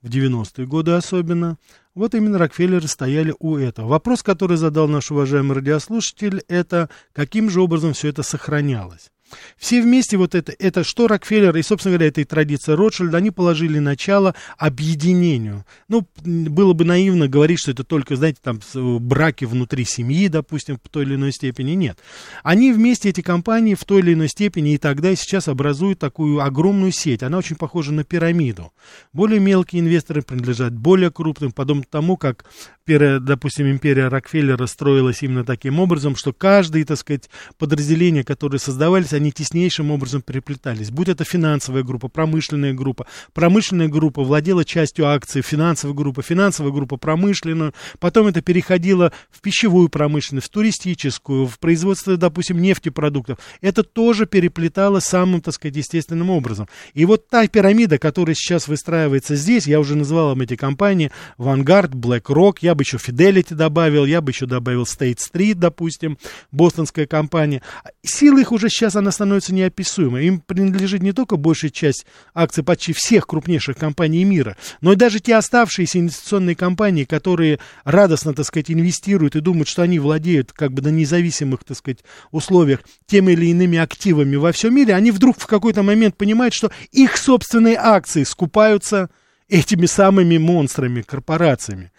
[0.03, 1.57] в 90-е годы особенно,
[1.95, 3.87] вот именно Рокфеллеры стояли у этого.
[3.87, 9.13] Вопрос, который задал наш уважаемый радиослушатель, это каким же образом все это сохранялось.
[9.57, 13.31] Все вместе вот это, это что Рокфеллер и, собственно говоря, это и традиция Ротшильда, они
[13.31, 15.65] положили начало объединению.
[15.89, 18.61] Ну, было бы наивно говорить, что это только, знаете, там
[19.01, 21.73] браки внутри семьи, допустим, в той или иной степени.
[21.73, 21.99] Нет.
[22.43, 26.41] Они вместе, эти компании, в той или иной степени и тогда, и сейчас образуют такую
[26.41, 27.23] огромную сеть.
[27.23, 28.73] Она очень похожа на пирамиду.
[29.13, 32.45] Более мелкие инвесторы принадлежат более крупным, подобно тому, как,
[32.87, 39.33] допустим, империя Рокфеллера строилась именно таким образом, что каждый, так сказать, подразделение, которое создавались, они
[39.33, 40.91] теснейшим образом переплетались.
[40.91, 43.07] Будь это финансовая группа, промышленная группа.
[43.33, 47.75] Промышленная группа владела частью акций, финансовая группа, финансовая группа промышленную.
[47.99, 53.39] Потом это переходило в пищевую промышленность, в туристическую, в производство, допустим, нефтепродуктов.
[53.61, 56.69] Это тоже переплетало самым, так сказать, естественным образом.
[56.95, 61.93] И вот та пирамида, которая сейчас выстраивается здесь, я уже называл вам эти компании, Vanguard,
[61.93, 66.19] BlackRock, я бы еще Fidelity добавил, я бы еще добавил State Street, допустим,
[66.53, 67.63] бостонская компания.
[68.03, 70.27] Сила их уже сейчас, она становится неописуемой.
[70.27, 75.21] Им принадлежит не только большая часть акций почти всех крупнейших компаний мира, но и даже
[75.21, 80.73] те оставшиеся инвестиционные компании, которые радостно, так сказать, инвестируют и думают, что они владеют как
[80.73, 82.01] бы на независимых, так сказать,
[82.33, 86.73] условиях теми или иными активами во всем мире, они вдруг в какой-то момент понимают, что
[86.91, 89.09] их собственные акции скупаются
[89.49, 91.93] этими самыми монстрами, корпорациями.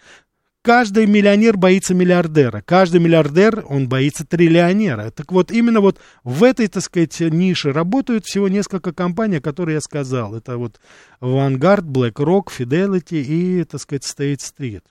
[0.62, 5.10] Каждый миллионер боится миллиардера, каждый миллиардер, он боится триллионера.
[5.10, 9.80] Так вот, именно вот в этой, так сказать, нише работают всего несколько компаний, которые я
[9.80, 10.34] сказал.
[10.34, 10.80] Это вот
[11.20, 14.82] Vanguard, BlackRock, Fidelity и, так сказать, State Street.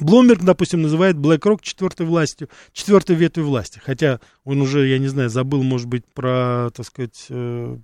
[0.00, 3.80] Блумберг, допустим, называет BlackRock четвертой властью, четвертой ветвью власти.
[3.84, 7.76] Хотя он уже, я не знаю, забыл, может быть, про, так сказать, э,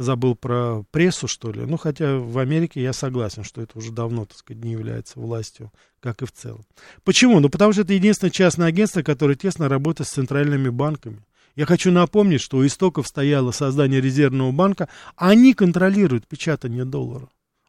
[0.00, 1.60] забыл про прессу, что ли.
[1.66, 5.72] Ну, хотя в Америке я согласен, что это уже давно, так сказать, не является властью,
[6.00, 6.64] как и в целом.
[7.04, 7.38] Почему?
[7.40, 11.22] Ну, потому что это единственное частное агентство, которое тесно работает с центральными банками.
[11.54, 14.88] Я хочу напомнить, что у истоков стояло создание резервного банка.
[15.16, 17.28] Они контролируют печатание доллара.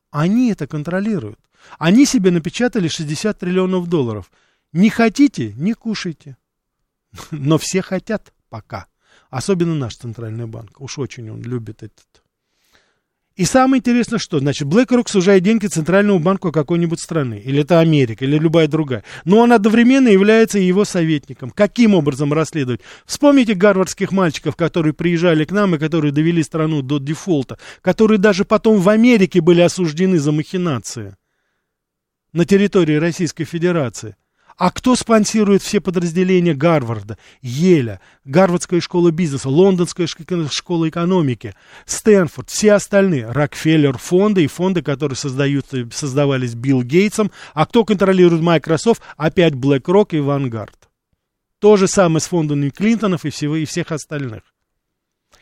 [0.10, 1.40] Они это контролируют.
[1.78, 4.32] Они себе напечатали 60 триллионов долларов.
[4.72, 6.38] Не хотите, не кушайте.
[7.32, 8.88] Но все хотят пока.
[9.30, 10.80] Особенно наш центральный банк.
[10.80, 12.21] Уж очень он любит этот.
[13.42, 18.24] И самое интересное, что, значит, BlackRock сужает деньги Центральному банку какой-нибудь страны, или это Америка,
[18.24, 19.04] или любая другая.
[19.26, 21.50] Но он одновременно является его советником.
[21.50, 22.82] Каким образом расследовать?
[23.08, 28.46] Вспомните гарвардских мальчиков, которые приезжали к нам и которые довели страну до дефолта, которые даже
[28.46, 31.16] потом в Америке были осуждены за махинации
[32.34, 34.18] на территории Российской Федерации.
[34.58, 42.74] А кто спонсирует все подразделения Гарварда, Еля, Гарвардская школа бизнеса, Лондонская школа экономики, Стэнфорд, все
[42.74, 47.32] остальные, Рокфеллер фонды и фонды, которые создают, создавались Билл Гейтсом.
[47.54, 49.02] А кто контролирует Microsoft?
[49.18, 50.74] Опять BlackRock и Vanguard.
[51.60, 54.42] То же самое с фондами Клинтонов и, всего, и всех остальных.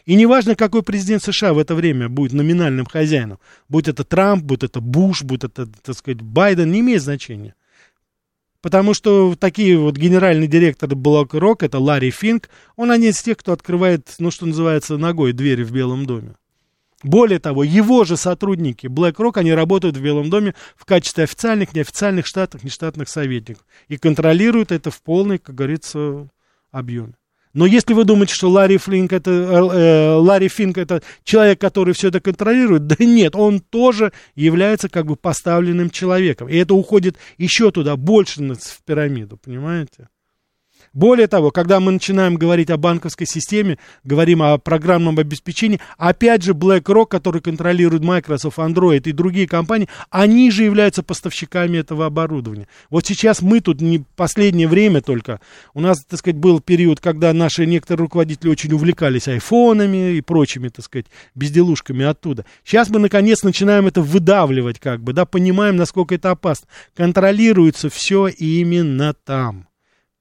[0.06, 4.64] И неважно, какой президент США в это время будет номинальным хозяином, будь это Трамп, будь
[4.64, 7.56] это Буш, будь это, так сказать, Байден, не имеет значения.
[8.62, 13.54] Потому что такие вот генеральный директор BlackRock, это Ларри Финк, он один из тех, кто
[13.54, 16.36] открывает, ну, что называется, ногой двери в Белом доме.
[17.02, 22.26] Более того, его же сотрудники BlackRock, они работают в Белом доме в качестве официальных, неофициальных
[22.26, 23.66] штатных, нештатных советников.
[23.88, 26.28] И контролируют это в полной, как говорится,
[26.72, 27.14] объеме.
[27.54, 31.94] Но если вы думаете, что Ларри, Флинк это, э, э, Ларри Финк это человек, который
[31.94, 36.48] все это контролирует, да нет, он тоже является как бы поставленным человеком.
[36.48, 40.10] И это уходит еще туда, больше в пирамиду, понимаете?
[40.94, 46.54] Более того, когда мы начинаем говорить о банковской системе, говорим о программном обеспечении, опять же
[46.54, 52.68] BlackRock, который контролирует Microsoft, Android и другие компании, они же являются поставщиками этого оборудования.
[52.90, 55.40] Вот сейчас мы тут не последнее время только,
[55.74, 60.70] у нас, так сказать, был период, когда наши некоторые руководители очень увлекались айфонами и прочими,
[60.70, 62.46] так сказать, безделушками оттуда.
[62.64, 66.68] Сейчас мы, наконец, начинаем это выдавливать, как бы, да, понимаем, насколько это опасно.
[66.96, 69.69] Контролируется все именно там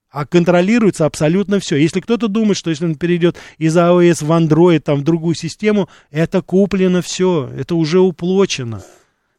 [0.09, 1.75] а контролируется абсолютно все.
[1.75, 5.89] Если кто-то думает, что если он перейдет из iOS в Android, там, в другую систему,
[6.09, 8.83] это куплено все, это уже уплочено.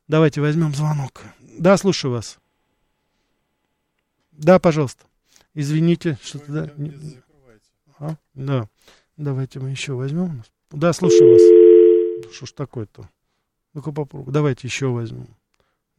[0.07, 1.23] Давайте возьмем звонок.
[1.59, 2.39] Да, слушаю вас.
[4.33, 5.05] Да, пожалуйста.
[5.55, 6.53] Извините, что-то...
[6.53, 6.71] Да,
[7.99, 8.17] а?
[8.35, 8.69] да.
[9.17, 10.45] Давайте мы еще возьмем.
[10.71, 12.35] Да, слушаю вас.
[12.35, 13.09] Что ж такое-то?
[13.75, 14.33] Ну-ка попробуй.
[14.33, 15.27] Давайте еще возьмем.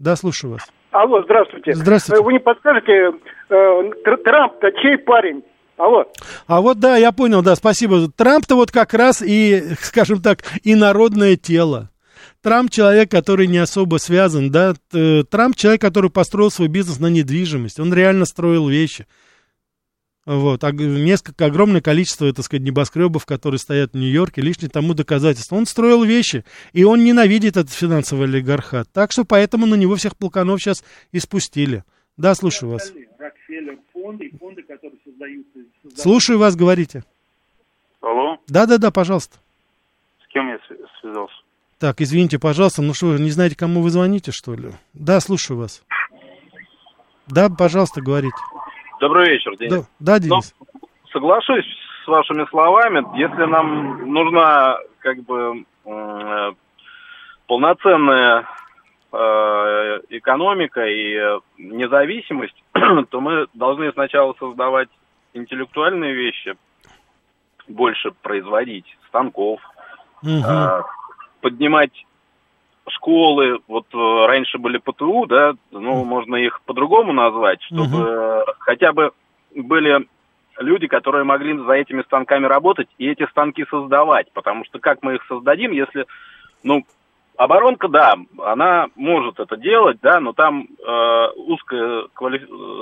[0.01, 0.67] Да, слушаю вас.
[0.89, 1.73] Алло, здравствуйте.
[1.75, 2.23] Здравствуйте.
[2.23, 3.91] Вы не подскажете, э,
[4.25, 5.43] Трамп-то чей парень?
[5.77, 6.05] Алло.
[6.47, 8.09] А вот да, я понял, да, спасибо.
[8.09, 11.91] Трамп-то вот как раз и, скажем так, и народное тело.
[12.41, 14.73] Трамп человек, который не особо связан, да.
[14.91, 17.79] Трамп человек, который построил свой бизнес на недвижимость.
[17.79, 19.05] Он реально строил вещи.
[20.25, 25.55] Вот, а несколько, огромное количество, так сказать, небоскребов, которые стоят в Нью-Йорке, лишнее тому доказательство.
[25.55, 28.87] Он строил вещи, и он ненавидит этот финансовый олигархат.
[28.93, 31.83] Так что поэтому на него всех полканов сейчас и спустили.
[32.17, 32.93] Да, слушаю вас.
[35.95, 37.03] Слушаю вас, говорите.
[38.01, 38.37] Алло?
[38.47, 39.39] Да-да-да, пожалуйста.
[40.23, 40.59] С кем я
[41.01, 41.33] связался?
[41.79, 44.71] Так, извините, пожалуйста, ну что, вы не знаете, кому вы звоните, что ли?
[44.93, 45.81] Да, слушаю вас.
[47.27, 48.37] Да, пожалуйста, говорите.
[49.01, 49.89] Добрый вечер, Денис.
[49.99, 50.55] Да, да Денис.
[50.59, 50.79] Но,
[51.11, 51.65] соглашусь
[52.05, 53.03] с вашими словами.
[53.17, 56.51] Если нам нужна как бы э,
[57.47, 58.47] полноценная
[59.11, 59.17] э,
[60.09, 61.17] экономика и
[61.57, 62.63] независимость,
[63.09, 64.89] то мы должны сначала создавать
[65.33, 66.55] интеллектуальные вещи,
[67.67, 69.61] больше производить станков,
[70.21, 70.29] угу.
[70.29, 70.83] э,
[71.41, 72.05] поднимать
[72.91, 78.51] школы, вот э, раньше были ПТУ, да, ну, можно их по-другому назвать, чтобы угу.
[78.59, 79.11] хотя бы
[79.55, 80.07] были
[80.59, 85.15] люди, которые могли за этими станками работать и эти станки создавать, потому что как мы
[85.15, 86.05] их создадим, если,
[86.63, 86.83] ну,
[87.41, 88.13] Оборонка, да,
[88.45, 92.39] она может это делать, да, но там э, узкая квали...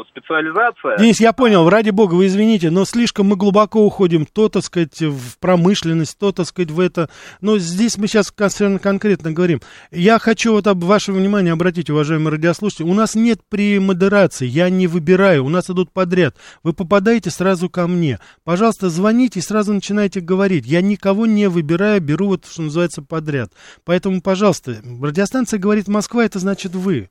[0.09, 0.97] специализация.
[0.97, 5.01] Денис, я понял, ради бога, вы извините, но слишком мы глубоко уходим, то, так сказать,
[5.01, 7.09] в промышленность, то, так сказать, в это.
[7.39, 9.61] Но здесь мы сейчас совершенно конкретно говорим.
[9.91, 12.85] Я хочу вот об ваше внимание обратить, уважаемые радиослушатели.
[12.85, 16.35] У нас нет премодерации, я не выбираю, у нас идут подряд.
[16.63, 18.19] Вы попадаете сразу ко мне.
[18.43, 20.65] Пожалуйста, звоните и сразу начинайте говорить.
[20.65, 23.53] Я никого не выбираю, беру вот, что называется, подряд.
[23.85, 27.09] Поэтому, пожалуйста, пожалуйста, радиостанция говорит Москва, это значит вы.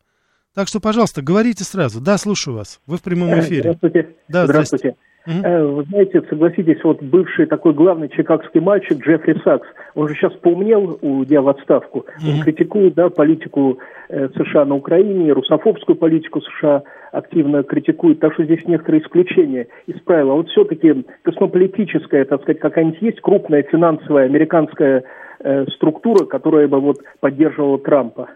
[0.54, 2.00] Так что, пожалуйста, говорите сразу.
[2.00, 2.80] Да, слушаю вас.
[2.86, 3.60] Вы в прямом э, эфире.
[3.60, 4.16] Здравствуйте.
[4.26, 4.88] Да, здравствуйте.
[4.88, 4.96] здравствуйте.
[5.26, 5.74] Угу.
[5.76, 10.98] Вы знаете, согласитесь, вот бывший такой главный чикагский мальчик Джеффри Сакс, он же сейчас поумнел,
[11.02, 12.06] уйдя в отставку.
[12.26, 13.78] Он критикует да, политику
[14.08, 20.00] э, США на Украине, русофобскую политику США активно критикует, так что здесь некоторые исключения из
[20.00, 20.34] правила.
[20.34, 25.04] Вот все-таки космополитическая, так сказать, какая-нибудь есть крупная финансовая американская
[25.40, 28.30] э, структура, которая бы вот поддерживала Трампа.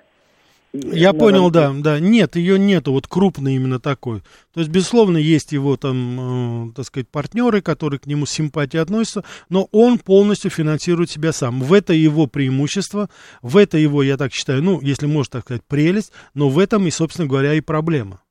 [0.73, 2.01] Я понял, да, да.
[2.01, 4.23] Нет, ее нету, вот крупный именно такой.
[4.55, 8.83] То есть, безусловно, есть его там, э, так сказать, партнеры, которые к нему с симпатией
[8.83, 11.61] относятся, но он полностью финансирует себя сам.
[11.61, 13.11] В это его преимущество,
[13.43, 16.87] в это его, я так считаю, ну, если можно так сказать, прелесть, но в этом
[16.87, 18.22] и, собственно говоря, и проблема.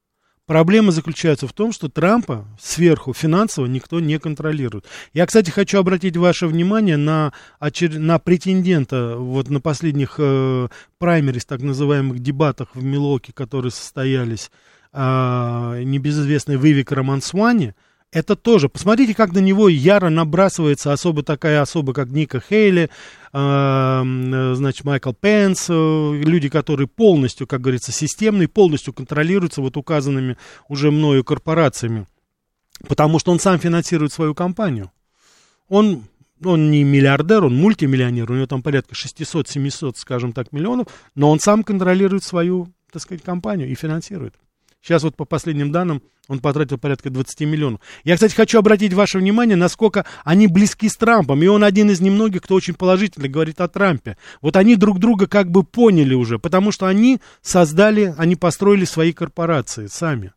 [0.52, 4.86] Проблема заключается в том, что Трампа сверху финансово никто не контролирует.
[5.14, 7.98] Я, кстати, хочу обратить ваше внимание на, очер...
[7.98, 14.52] на претендента вот на последних э, праймерис, так называемых дебатах в Милоке, которые состоялись,
[14.92, 17.74] э, небезызвестный Вивик Романсвани,
[18.12, 22.90] это тоже, посмотрите, как на него яро набрасывается особо такая особа, как Ника Хейли,
[23.32, 30.38] э, значит, Майкл Пенс, э, люди, которые полностью, как говорится, системные, полностью контролируются вот указанными
[30.68, 32.06] уже мною корпорациями,
[32.86, 34.92] потому что он сам финансирует свою компанию.
[35.70, 36.04] Он,
[36.44, 41.40] он не миллиардер, он мультимиллионер, у него там порядка 600-700, скажем так, миллионов, но он
[41.40, 44.36] сам контролирует свою, так сказать, компанию и финансирует.
[44.82, 47.82] Сейчас вот по последним данным он потратил порядка 20 миллионов.
[48.06, 51.44] Я, кстати, хочу обратить ваше внимание, насколько они близки с Трампом.
[51.44, 54.16] И он один из немногих, кто очень положительно говорит о Трампе.
[54.42, 59.12] Вот они друг друга как бы поняли уже, потому что они создали, они построили свои
[59.12, 60.32] корпорации сами.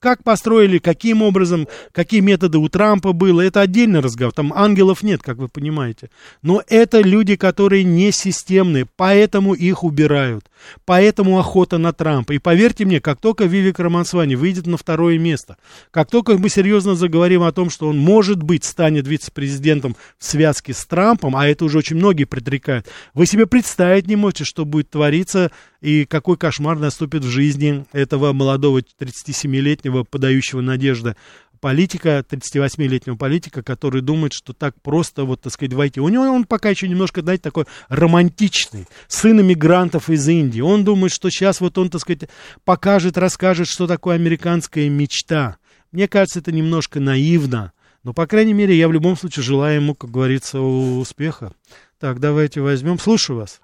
[0.00, 4.32] Как построили, каким образом, какие методы у Трампа было, это отдельный разговор.
[4.32, 6.08] Там ангелов нет, как вы понимаете.
[6.40, 10.46] Но это люди, которые не системные, поэтому их убирают.
[10.86, 12.32] Поэтому охота на Трампа.
[12.32, 15.58] И поверьте мне, как только Вивик Романсвани выйдет на второе место,
[15.90, 20.72] как только мы серьезно заговорим о том, что он, может быть, станет вице-президентом в связке
[20.72, 24.88] с Трампом, а это уже очень многие предрекают, вы себе представить не можете, что будет
[24.88, 31.16] твориться и какой кошмар наступит в жизни этого молодого 37-летнего, подающего надежды
[31.60, 36.00] политика, 38-летнего политика, который думает, что так просто, вот, так сказать, войти.
[36.00, 40.60] У него он пока еще немножко, знаете, такой романтичный, сын иммигрантов из Индии.
[40.60, 42.28] Он думает, что сейчас вот он, так сказать,
[42.64, 45.58] покажет, расскажет, что такое американская мечта.
[45.92, 47.72] Мне кажется, это немножко наивно.
[48.02, 51.52] Но, по крайней мере, я в любом случае желаю ему, как говорится, успеха.
[51.98, 52.98] Так, давайте возьмем.
[52.98, 53.60] Слушаю вас.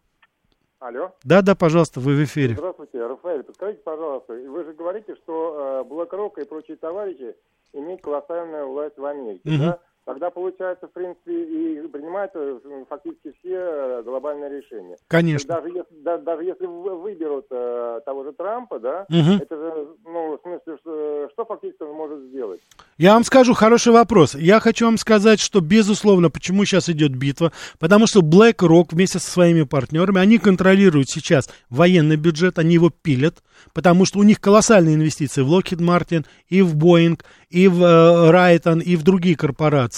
[0.87, 1.11] Алло.
[1.25, 2.55] Да, да, пожалуйста, вы в эфире.
[2.55, 3.43] Здравствуйте, Рафаэль.
[3.43, 7.35] Подскажите, пожалуйста, вы же говорите, что э, BlackRock и прочие товарищи
[7.73, 9.59] имеют колоссальную власть в Америке, угу.
[9.59, 9.81] да?
[10.07, 12.39] Тогда получается, в принципе, и принимаются
[12.89, 14.97] фактически все э, глобальные решения.
[15.09, 15.57] Конечно.
[15.57, 19.43] Даже если, да, даже если выберут э, того же Трампа, да, угу.
[19.43, 22.61] это же, ну, в смысле, что, что фактически он может сделать?
[22.99, 24.37] Я вам скажу хороший вопрос.
[24.37, 27.51] Я хочу вам сказать, что, безусловно, почему сейчас идет битва,
[27.81, 33.43] потому что BlackRock вместе со своими партнерами, они контролируют сейчас военный бюджет, они его пилят,
[33.75, 38.31] потому что у них колоссальные инвестиции в Lockheed Martin и в Boeing, и в э,
[38.31, 39.96] Raytheon, и в другие корпорации.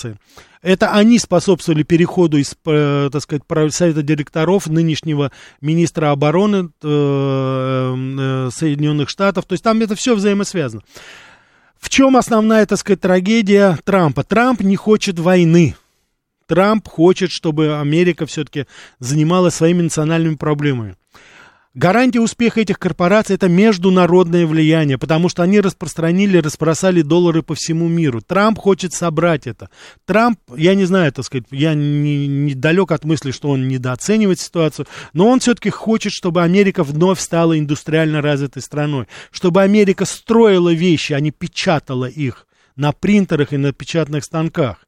[0.61, 3.43] Это они способствовали переходу из, э, так сказать,
[3.73, 5.31] совета директоров нынешнего
[5.61, 9.45] министра обороны э, э, Соединенных Штатов.
[9.45, 10.83] То есть там это все взаимосвязано.
[11.79, 14.25] В чем основная, так сказать, трагедия Трампа?
[14.25, 15.77] Трамп не хочет войны.
[16.47, 18.67] Трамп хочет, чтобы Америка все-таки
[18.99, 20.97] занималась своими национальными проблемами.
[21.75, 27.89] Гарантия успеха этих корпораций– это международное влияние, потому что они распространили, распросали доллары по всему
[27.89, 28.23] миру.
[28.23, 29.69] Трамп хочет собрать это.
[30.07, 34.41] Трамп, я не знаю, так сказать, я не, не далек от мысли, что он недооценивает
[34.41, 40.73] ситуацию, но он все-таки хочет, чтобы Америка вновь стала индустриально развитой страной, чтобы Америка строила
[40.73, 42.47] вещи, а не печатала их
[42.77, 44.88] на принтерах и на печатных станках.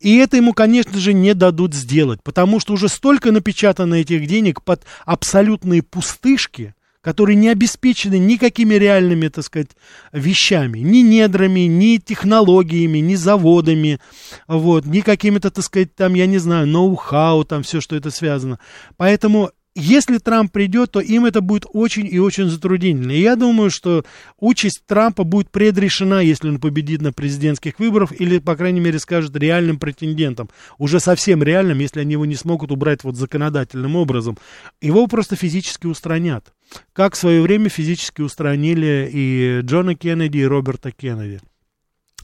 [0.00, 4.62] И это ему, конечно же, не дадут сделать, потому что уже столько напечатано этих денег
[4.62, 6.74] под абсолютные пустышки,
[7.04, 9.70] которые не обеспечены никакими реальными, так сказать,
[10.12, 14.00] вещами, ни недрами, ни технологиями, ни заводами,
[14.48, 18.58] вот, ни какими-то, так сказать, там, я не знаю, ноу-хау, там все, что это связано.
[18.96, 23.10] Поэтому если Трамп придет, то им это будет очень и очень затруднительно.
[23.10, 24.04] И я думаю, что
[24.38, 29.34] участь Трампа будет предрешена, если он победит на президентских выборах, или, по крайней мере, скажет
[29.36, 30.48] реальным претендентом.
[30.78, 34.38] Уже совсем реальным, если они его не смогут убрать вот законодательным образом.
[34.80, 36.52] Его просто физически устранят.
[36.92, 41.40] Как в свое время физически устранили и Джона Кеннеди, и Роберта Кеннеди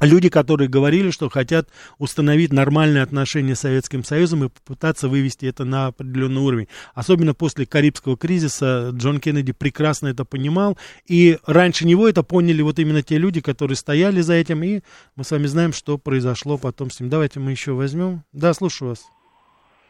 [0.00, 5.64] люди, которые говорили, что хотят установить нормальные отношения с Советским Союзом и попытаться вывести это
[5.64, 6.68] на определенный уровень.
[6.94, 12.78] Особенно после Карибского кризиса Джон Кеннеди прекрасно это понимал, и раньше него это поняли вот
[12.78, 14.80] именно те люди, которые стояли за этим, и
[15.16, 17.10] мы с вами знаем, что произошло потом с ним.
[17.10, 18.22] Давайте мы еще возьмем.
[18.32, 19.04] Да, слушаю вас.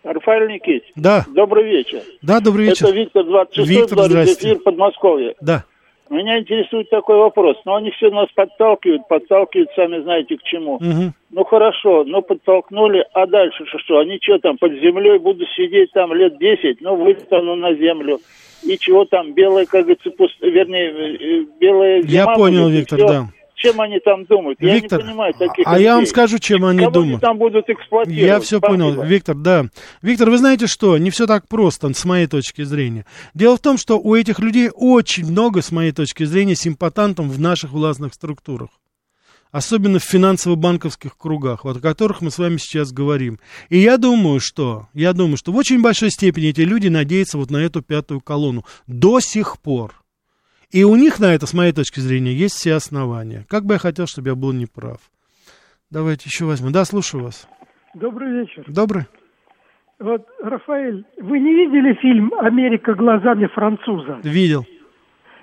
[0.03, 0.93] Рафаэль Никитич.
[0.97, 1.27] Да.
[1.35, 2.03] Добрый вечер.
[2.23, 2.87] Да, добрый вечер.
[2.87, 5.35] Это Виктор 26 Виктор, эфир Подмосковье.
[5.41, 5.65] Да.
[6.11, 7.57] Меня интересует такой вопрос.
[7.65, 10.75] Но они все нас подталкивают, подталкивают, сами знаете к чему.
[10.75, 11.13] Угу.
[11.31, 13.99] Ну хорошо, ну подтолкнули, а дальше что, что?
[14.01, 18.19] Они что там, под землей будут сидеть там лет 10, ну выстану на землю.
[18.65, 20.35] И чего там, белая, как говорится, пуст...
[20.41, 23.09] вернее, э, белая Я понял, Виктор, все.
[23.09, 23.27] да
[23.61, 24.59] чем они там думают.
[24.61, 25.85] Виктор, я не понимаю таких а людей.
[25.85, 27.13] я вам скажу, чем они Кого думают.
[27.15, 28.23] Они там будут эксплуатировать.
[28.23, 28.67] Я все Спасибо.
[28.67, 29.67] понял, Виктор, да.
[30.03, 33.05] Виктор, вы знаете что, не все так просто, с моей точки зрения.
[33.35, 37.41] Дело в том, что у этих людей очень много, с моей точки зрения, симпатантов в
[37.41, 38.71] наших властных структурах.
[39.53, 43.41] Особенно в финансово-банковских кругах, вот о которых мы с вами сейчас говорим.
[43.69, 47.51] И я думаю, что, я думаю, что в очень большой степени эти люди надеются вот
[47.51, 48.65] на эту пятую колонну.
[48.87, 50.00] До сих пор.
[50.73, 53.45] И у них на это, с моей точки зрения, есть все основания.
[53.49, 54.99] Как бы я хотел, чтобы я был неправ.
[55.91, 56.71] Давайте еще возьмем.
[56.71, 57.49] Да, слушаю вас.
[57.95, 58.65] Добрый вечер.
[58.69, 59.03] Добрый.
[59.99, 64.21] Вот, Рафаэль, вы не видели фильм «Америка глазами француза»?
[64.23, 64.65] Видел.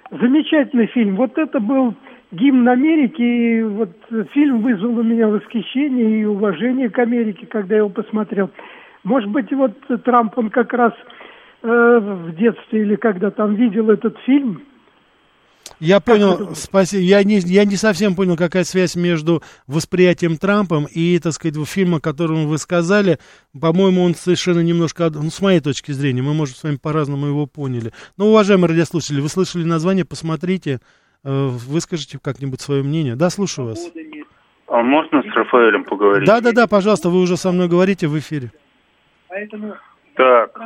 [0.09, 1.17] Замечательный фильм.
[1.17, 1.93] Вот это был
[2.31, 3.21] гимн Америки.
[3.21, 3.91] И вот
[4.33, 8.49] фильм вызвал у меня восхищение и уважение к Америке, когда я его посмотрел.
[9.03, 9.73] Может быть, вот
[10.05, 10.93] Трамп, он как раз
[11.63, 14.63] э, в детстве или когда там видел этот фильм,
[15.79, 17.01] я понял, спасибо.
[17.01, 21.95] Я не, я не совсем понял, какая связь между восприятием Трампом и, так сказать, фильмом,
[21.95, 23.19] о котором вы сказали.
[23.59, 27.45] По-моему, он совершенно немножко, ну, с моей точки зрения, мы, может, с вами по-разному его
[27.45, 27.91] поняли.
[28.17, 30.79] Но, уважаемые радиослушатели, вы слышали название, посмотрите,
[31.23, 33.15] э, выскажите как-нибудь свое мнение.
[33.15, 33.91] Да, слушаю вас.
[34.67, 36.27] А можно с Рафаэлем поговорить?
[36.27, 38.51] Да, да, да, пожалуйста, вы уже со мной говорите в эфире.
[40.15, 40.59] Так,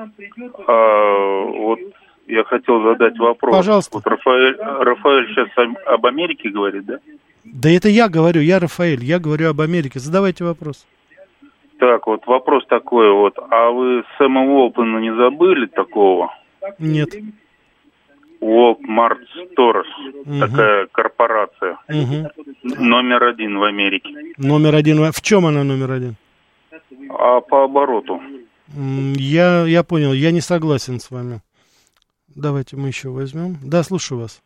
[0.67, 1.79] а, вот
[2.31, 3.55] я хотел задать вопрос.
[3.55, 3.91] Пожалуйста.
[3.97, 5.49] Вот Рафаэль, Рафаэль сейчас
[5.85, 6.99] об Америке говорит, да?
[7.43, 9.99] Да это я говорю, я Рафаэль, я говорю об Америке.
[9.99, 10.85] Задавайте вопрос.
[11.79, 13.37] Так, вот вопрос такой вот.
[13.49, 16.29] А вы Сэма Уолтона не забыли такого?
[16.79, 17.09] Нет.
[18.41, 19.85] Walmart Stores,
[20.25, 20.39] Угу.
[20.39, 22.29] такая корпорация, Угу.
[22.83, 24.09] номер один в Америке.
[24.37, 25.11] Номер один.
[25.11, 26.15] В чем она номер один?
[27.09, 28.19] А по обороту?
[29.17, 31.41] Я, я понял, я не согласен с вами.
[32.35, 33.57] Давайте мы еще возьмем.
[33.63, 34.41] Да, слушаю вас.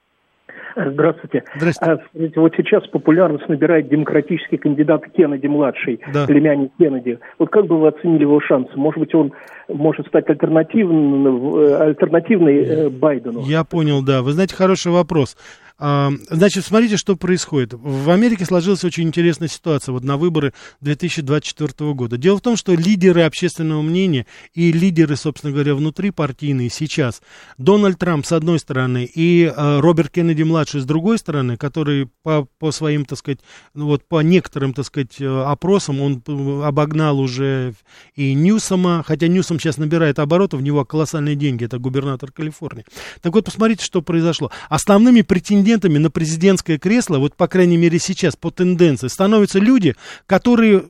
[0.75, 1.43] Здравствуйте.
[1.55, 1.93] Здравствуйте.
[2.03, 6.25] А, смотрите, вот сейчас популярность набирает демократический кандидат Кеннеди-младший, Да.
[6.27, 7.19] племянник Кеннеди.
[7.39, 8.71] Вот как бы вы оценили его шансы?
[8.75, 9.31] Может быть, он
[9.69, 13.41] может стать альтернативным, э, альтернативной э, Байдену?
[13.45, 14.21] Я понял, да.
[14.21, 15.37] Вы знаете, хороший вопрос.
[15.77, 17.73] А, значит, смотрите, что происходит.
[17.73, 22.17] В Америке сложилась очень интересная ситуация вот на выборы 2024 года.
[22.17, 27.21] Дело в том, что лидеры общественного мнения и лидеры, собственно говоря, внутри партийные сейчас,
[27.57, 32.47] Дональд Трамп с одной стороны и э, Роберт Кеннеди младший с другой стороны, который по,
[32.57, 33.39] по своим, так сказать,
[33.73, 36.23] ну вот по некоторым, так сказать, опросам он
[36.63, 37.73] обогнал уже
[38.15, 42.85] и Ньюсома, хотя Ньюсом сейчас набирает обороты, в него колоссальные деньги, это губернатор Калифорнии.
[43.21, 44.51] Так вот, посмотрите, что произошло.
[44.69, 45.64] Основными претендентами
[45.99, 49.95] на президентское кресло, вот по крайней мере сейчас по тенденции, становятся люди,
[50.25, 50.85] которые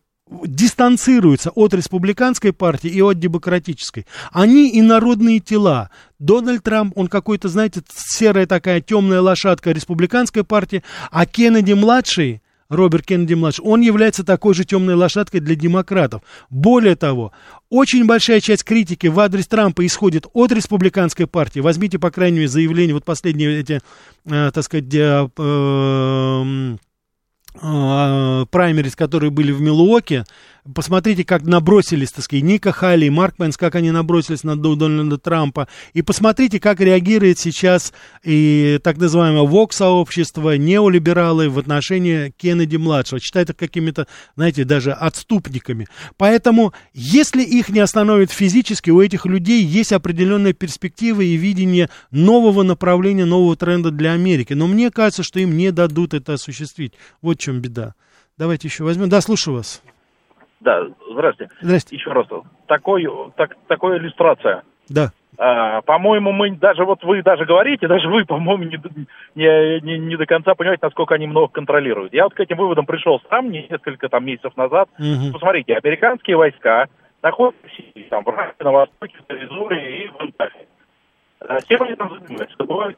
[0.45, 4.07] дистанцируются от республиканской партии и от демократической.
[4.31, 5.91] Они и народные тела.
[6.17, 13.63] Дональд Трамп, он какой-то, знаете, серая такая темная лошадка республиканской партии, а Кеннеди-младший, Роберт Кеннеди-младший,
[13.63, 16.21] он является такой же темной лошадкой для демократов.
[16.49, 17.31] Более того,
[17.69, 21.59] очень большая часть критики в адрес Трампа исходит от республиканской партии.
[21.59, 23.81] Возьмите, по крайней мере, заявления, вот последние эти,
[24.25, 26.75] э, так сказать, э, э,
[27.61, 30.25] э, праймерис, которые были в Милуоке,
[30.73, 35.19] Посмотрите, как набросились, так сказать, Ника Хали и Марк Пенс, как они набросились на Дональда
[35.19, 35.67] Трампа.
[35.93, 37.93] И посмотрите, как реагирует сейчас
[38.23, 43.19] и так называемое ВОК-сообщество, неолибералы в отношении Кеннеди-младшего.
[43.19, 45.85] Считают их какими-то, знаете, даже отступниками.
[46.17, 52.63] Поэтому, если их не остановят физически, у этих людей есть определенная перспектива и видение нового
[52.63, 54.53] направления, нового тренда для Америки.
[54.53, 56.93] Но мне кажется, что им не дадут это осуществить.
[57.21, 57.93] Вот в чем беда.
[58.35, 59.09] Давайте еще возьмем.
[59.09, 59.83] Да, слушаю вас.
[60.59, 61.49] Да, здрасте.
[61.61, 61.95] Здрасте.
[61.95, 62.27] Еще раз.
[62.67, 64.63] Такой, так, такой иллюстрация.
[64.89, 65.11] Да.
[65.37, 68.79] А, по-моему, мы даже вот вы даже говорите, даже вы, по-моему, не,
[69.35, 72.13] не, не, не до конца понимаете, насколько они много контролируют.
[72.13, 74.89] Я вот к этим выводам пришел сам несколько там месяцев назад.
[74.97, 75.33] Угу.
[75.33, 76.87] Посмотрите, американские войска
[77.21, 77.67] находятся
[78.09, 80.67] там, в Ираке, на Востоке, в Аризоне и в Антахе.
[81.67, 82.57] Чем они там занимаются?
[82.57, 82.97] Добывают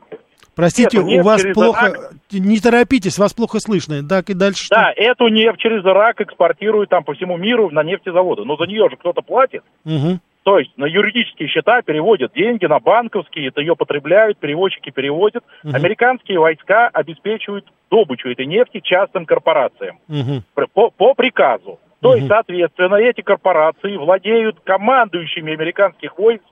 [0.58, 1.88] Простите, у вас плохо...
[1.88, 2.12] Ирак...
[2.32, 4.05] Не торопитесь, вас плохо слышно.
[4.05, 5.01] Так и дальше Да, что?
[5.01, 8.43] эту нефть через Ирак экспортируют там по всему миру на нефтезаводы.
[8.43, 9.64] Но за нее же кто-то платит.
[9.86, 10.20] Угу.
[10.43, 15.43] То есть на юридические счета переводят деньги, на банковские, это ее потребляют, переводчики переводят.
[15.64, 15.76] Угу.
[15.76, 20.41] Американские войска обеспечивают добычу этой нефти частным корпорациям угу.
[20.74, 21.80] по, по приказу.
[21.99, 22.18] То угу.
[22.18, 26.43] есть, соответственно, эти корпорации владеют командующими американских войск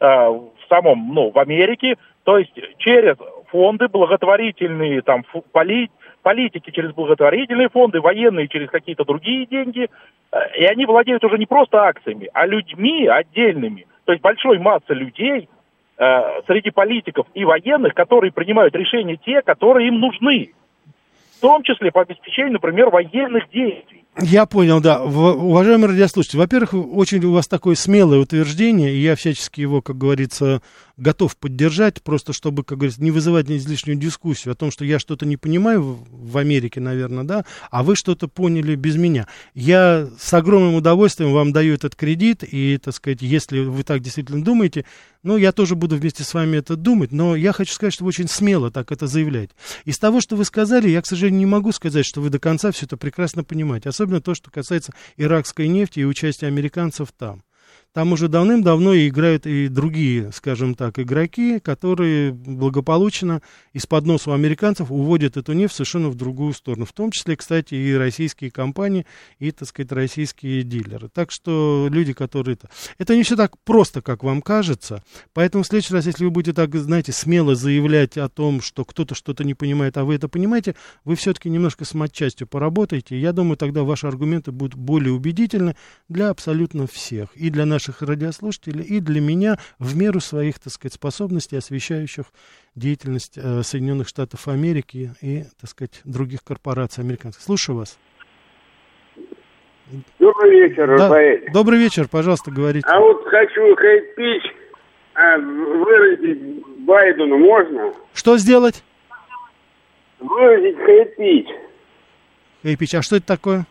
[0.00, 1.96] э, в самом, ну, в Америке,
[2.30, 3.16] то есть через
[3.48, 5.90] фонды благотворительные, там, поли,
[6.22, 9.88] политики через благотворительные фонды, военные через какие-то другие деньги.
[10.30, 13.84] Э, и они владеют уже не просто акциями, а людьми отдельными.
[14.04, 15.48] То есть большой масса людей
[15.98, 20.52] э, среди политиков и военных, которые принимают решения те, которые им нужны.
[21.36, 24.00] В том числе по обеспечению, например, военных действий.
[24.18, 25.02] Я понял, да.
[25.02, 30.60] Уважаемые радиослушатели, во-первых, очень у вас такое смелое утверждение, и я всячески его, как говорится,
[31.00, 35.26] готов поддержать, просто чтобы, как говорится, не вызывать излишнюю дискуссию о том, что я что-то
[35.26, 39.26] не понимаю в Америке, наверное, да, а вы что-то поняли без меня.
[39.54, 44.44] Я с огромным удовольствием вам даю этот кредит, и, так сказать, если вы так действительно
[44.44, 44.84] думаете,
[45.22, 48.08] ну, я тоже буду вместе с вами это думать, но я хочу сказать, что вы
[48.08, 49.52] очень смело так это заявляете.
[49.84, 52.72] Из того, что вы сказали, я, к сожалению, не могу сказать, что вы до конца
[52.72, 57.42] все это прекрасно понимаете, особенно то, что касается иракской нефти и участия американцев там.
[57.92, 64.92] Там уже давным-давно играют и другие, скажем так, игроки, которые благополучно из-под носа у американцев
[64.92, 66.84] уводят эту нефть совершенно в другую сторону.
[66.84, 69.06] В том числе, кстати, и российские компании,
[69.40, 71.08] и, так сказать, российские дилеры.
[71.12, 72.70] Так что люди, которые это...
[72.98, 75.02] Это не все так просто, как вам кажется.
[75.32, 79.16] Поэтому в следующий раз, если вы будете так, знаете, смело заявлять о том, что кто-то
[79.16, 83.20] что-то не понимает, а вы это понимаете, вы все-таки немножко с матчастью поработаете.
[83.20, 85.74] Я думаю, тогда ваши аргументы будут более убедительны
[86.08, 87.34] для абсолютно всех.
[87.34, 92.26] И для наших наших радиослушателей и для меня в меру своих, так сказать, способностей, освещающих
[92.74, 97.42] деятельность э, Соединенных Штатов Америки и, так сказать, других корпораций американских.
[97.42, 97.98] Слушаю вас.
[100.18, 101.04] Добрый вечер, да.
[101.04, 101.50] Рафаэль.
[101.52, 102.86] Добрый вечер, пожалуйста, говорите.
[102.86, 104.42] А вот хочу хейт-пич
[105.14, 107.94] а, выразить Байдену можно?
[108.12, 108.84] Что сделать?
[110.18, 111.46] Выразить хейт-пич.
[112.62, 113.66] Хейт-пич, а что это такое?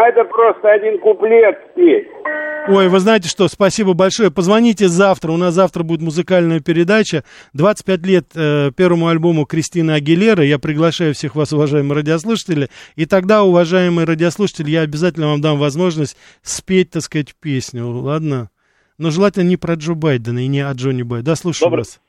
[0.00, 2.08] А это просто один куплет спеть.
[2.68, 4.30] Ой, вы знаете что, спасибо большое.
[4.30, 7.22] Позвоните завтра, у нас завтра будет музыкальная передача.
[7.52, 10.42] 25 лет э, первому альбому Кристины Агилера.
[10.42, 12.68] Я приглашаю всех вас, уважаемые радиослушатели.
[12.96, 17.86] И тогда, уважаемые радиослушатели, я обязательно вам дам возможность спеть, так сказать, песню.
[17.86, 18.48] Ладно?
[18.96, 21.32] Но желательно не про Джо Байдена и не о Джонни Байдена.
[21.32, 21.80] Да, слушаю Добрый.
[21.80, 22.00] вас.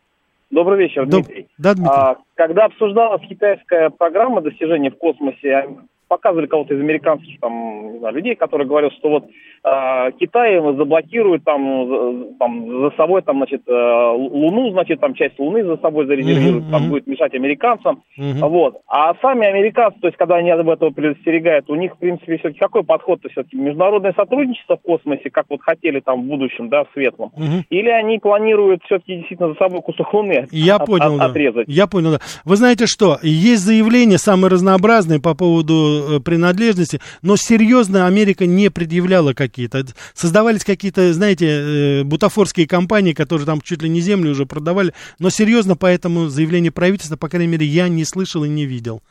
[0.50, 1.48] Добрый вечер, Дмитрий.
[1.58, 1.94] Да, Дмитрий.
[1.94, 5.66] А, когда обсуждалась китайская программа достижений в космосе,
[6.12, 11.46] показывали кого-то из американских там, не знаю, людей, которые говорят, что вот э, Китай заблокирует
[11.46, 16.66] там, там за собой там, значит, э, Луну, значит, там часть Луны за собой зарезервирует,
[16.66, 16.72] mm-hmm.
[16.72, 18.04] там будет мешать американцам.
[18.20, 18.46] Mm-hmm.
[18.46, 18.82] Вот.
[18.88, 22.60] А сами американцы, то есть, когда они об этом предостерегают, у них, в принципе, все-таки
[22.60, 23.22] какой подход?
[23.22, 26.88] То есть, все-таки международное сотрудничество в космосе, как вот хотели там в будущем, да, в
[26.94, 27.32] светлом?
[27.38, 27.64] Mm-hmm.
[27.70, 31.26] Или они планируют все-таки действительно за собой кусок Луны Я от, понял, от, да.
[31.28, 31.68] отрезать?
[31.70, 32.20] Я понял, да.
[32.44, 38.70] Вы знаете что, есть заявления самые разнообразные по поводу э, принадлежности, но серьезно Америка не
[38.70, 39.84] предъявляла какие-то.
[40.14, 45.30] Создавались какие-то, знаете, э, бутафорские компании, которые там чуть ли не землю уже продавали, но
[45.30, 49.02] серьезно по этому заявлению правительства, по крайней мере, я не слышал и не видел.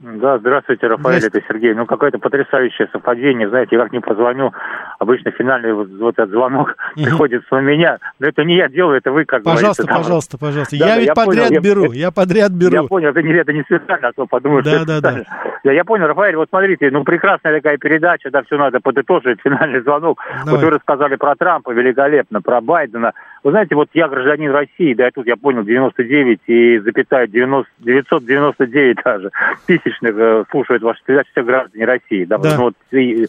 [0.00, 1.38] Да, здравствуйте, Рафаэль, здравствуйте.
[1.38, 1.74] это Сергей.
[1.74, 4.52] Ну, какое-то потрясающее совпадение, знаете, я как не позвоню,
[4.98, 7.04] обычно финальный вот, вот этот звонок угу.
[7.04, 10.04] приходится у меня, но это не я делаю, это вы, как пожалуйста, говорится.
[10.04, 12.72] Пожалуйста, пожалуйста, да, я да, ведь я подряд понял, беру, я, я подряд беру.
[12.72, 15.24] Я понял, это не, это не специально, а то подумаю, да, что да, да.
[15.62, 19.80] Я, я понял, Рафаэль, вот смотрите, ну, прекрасная такая передача, да, все надо подытожить, финальный
[19.80, 20.20] звонок.
[20.44, 20.60] Давай.
[20.60, 23.12] Вот вы рассказали про Трампа великолепно, про Байдена.
[23.44, 27.70] Вы знаете, вот я гражданин России, да, и тут я понял, 99 и запятая 90,
[27.78, 29.30] 999 даже
[29.66, 32.24] тысячных э, слушают ваши передачи все граждане России.
[32.24, 32.56] Да, да.
[32.56, 33.26] Вот, и,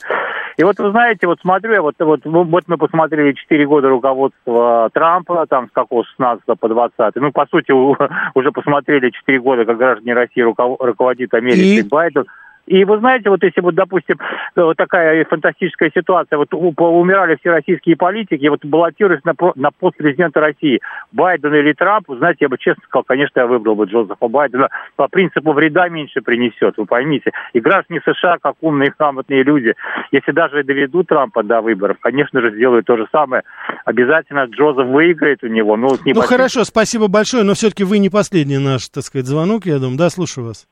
[0.55, 4.89] и вот вы знаете, вот смотрю я, вот, вот, вот мы посмотрели 4 года руководства
[4.93, 7.15] Трампа, там с какого 16 по 20.
[7.15, 7.71] Ну, по сути,
[8.35, 11.83] уже посмотрели 4 года, как граждане России руководит Америкой и...
[11.83, 12.23] Байден.
[12.67, 14.17] И вы знаете, вот если вот, допустим,
[14.55, 20.39] вот такая фантастическая ситуация, вот умирали все российские политики, вот баллотируясь на, на пост президента
[20.39, 24.69] России, Байден или Трамп, знаете, я бы честно сказал, конечно, я выбрал бы Джозефа Байдена,
[24.95, 27.31] по принципу вреда меньше принесет, вы поймите.
[27.53, 29.73] И граждане США, как умные и грамотные люди,
[30.11, 33.43] если даже доведут Трампа до выборов, конечно же, сделают то же самое.
[33.85, 35.77] Обязательно Джозеф выиграет у него.
[35.77, 39.77] Ну, ну хорошо, спасибо большое, но все-таки вы не последний наш, так сказать, звонок, я
[39.77, 39.97] думаю.
[39.97, 40.67] Да, слушаю вас.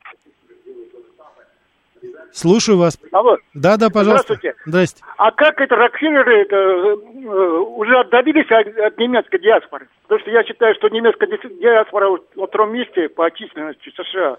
[2.34, 2.98] Слушаю вас.
[3.12, 3.38] Алло.
[3.54, 4.34] Да, да, пожалуйста.
[4.34, 4.58] Здравствуйте.
[4.66, 5.04] Здрасте.
[5.18, 6.96] А как это Рокфеллеры это, э,
[7.78, 9.88] уже отдавились от, от немецкой диаспоры?
[10.04, 14.38] Потому что я считаю, что немецкая диаспора во втором месте по численности США.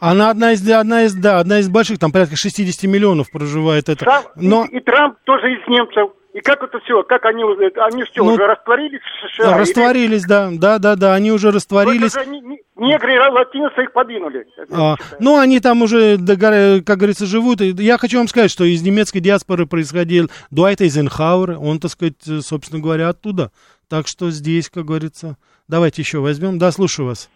[0.00, 4.04] Она одна из, одна из, да, одна из больших, там порядка 60 миллионов проживает это.
[4.04, 4.64] Сам, Но...
[4.64, 6.10] и, и Трамп тоже из немцев.
[6.36, 7.02] И как это все?
[7.02, 9.56] Как они, они что, ну, уже растворились в США?
[9.56, 10.28] Растворились, или...
[10.28, 12.14] да, да, да, да, они уже растворились.
[12.14, 14.46] Ну, же негры и латиносы их подвинули.
[14.70, 17.62] А, ну, они там уже, как говорится, живут.
[17.62, 22.82] Я хочу вам сказать, что из немецкой диаспоры происходил Дуайт Эйзенхауэр, он, так сказать, собственно
[22.82, 23.50] говоря, оттуда.
[23.88, 26.58] Так что здесь, как говорится, давайте еще возьмем.
[26.58, 27.30] Да, слушаю вас.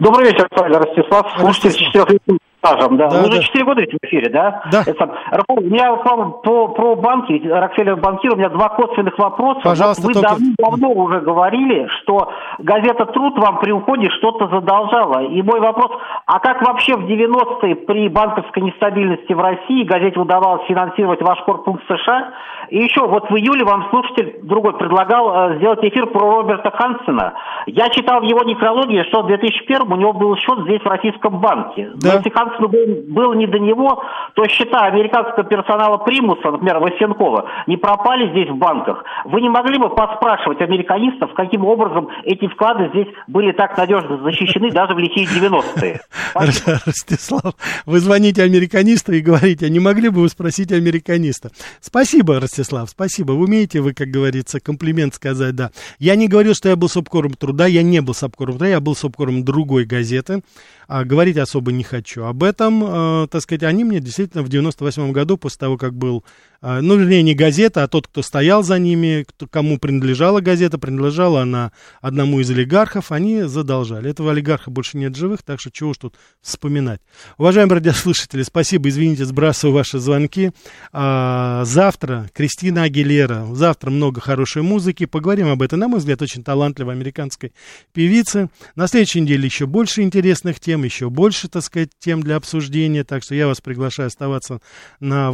[0.00, 1.38] Добрый вечер, Павел Ростислав.
[1.38, 3.08] Слушатель с четырехлетним стажем, да.
[3.08, 3.70] да Вы уже четыре да.
[3.70, 4.62] года в эфире, да?
[4.70, 4.82] Да.
[4.86, 5.10] Это,
[5.48, 9.60] у меня по, про банки, Рокфеллер банкир, у меня два косвенных вопроса.
[9.62, 10.36] Пожалуйста, Вы только...
[10.58, 15.24] давно уже говорили, что газета «Труд» вам при уходе что-то задолжала.
[15.24, 15.92] И мой вопрос,
[16.26, 21.80] а как вообще в 90-е при банковской нестабильности в России газете удавалось финансировать ваш корпус
[21.88, 22.32] США?
[22.70, 27.34] И еще, вот в июле вам слушатель другой предлагал э, сделать эфир про Роберта Хансена.
[27.66, 31.38] Я читал в его некрологии, что в 2001 у него был счет здесь в Российском
[31.40, 31.90] банке.
[31.94, 32.08] Да.
[32.08, 34.02] Но если Хансену был, был не до него,
[34.34, 39.04] то счета американского персонала Примуса, например, Васенкова, не пропали здесь в банках.
[39.24, 44.70] Вы не могли бы поспрашивать американистов, каким образом эти вклады здесь были так надежно защищены
[44.72, 46.00] даже в лихие 90-е?
[46.86, 47.54] Ростислав,
[47.86, 51.50] вы звоните американисту и говорите, а не могли бы вы спросить американиста?
[51.80, 53.32] Спасибо, Ростислав, спасибо.
[53.32, 55.70] Вы умеете, вы, как говорится, комплимент сказать, да.
[55.98, 58.94] Я не говорил, что я был субкором труда, я не был субкором труда, я был
[58.94, 60.42] субкором другой газеты.
[60.88, 62.84] А, говорить особо не хочу об этом.
[62.84, 66.22] А, так сказать, они мне действительно в 98 году, после того, как был
[66.66, 71.42] ну, вернее, не газета, а тот, кто стоял за ними, кто, кому принадлежала газета, принадлежала
[71.42, 74.10] она одному из олигархов, они задолжали.
[74.10, 77.00] Этого олигарха больше нет живых, так что чего уж тут вспоминать.
[77.38, 80.50] Уважаемые радиослушатели, спасибо, извините, сбрасываю ваши звонки.
[80.92, 86.42] А, завтра Кристина Агилера, завтра много хорошей музыки, поговорим об этом, на мой взгляд, очень
[86.42, 87.52] талантливой американской
[87.92, 88.50] певице.
[88.74, 93.22] На следующей неделе еще больше интересных тем, еще больше, так сказать, тем для обсуждения, так
[93.22, 94.60] что я вас приглашаю оставаться
[94.98, 95.30] на,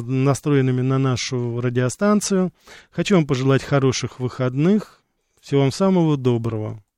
[0.00, 2.52] на настроенными на нашу радиостанцию.
[2.90, 5.02] Хочу вам пожелать хороших выходных.
[5.40, 6.83] Всего вам самого доброго.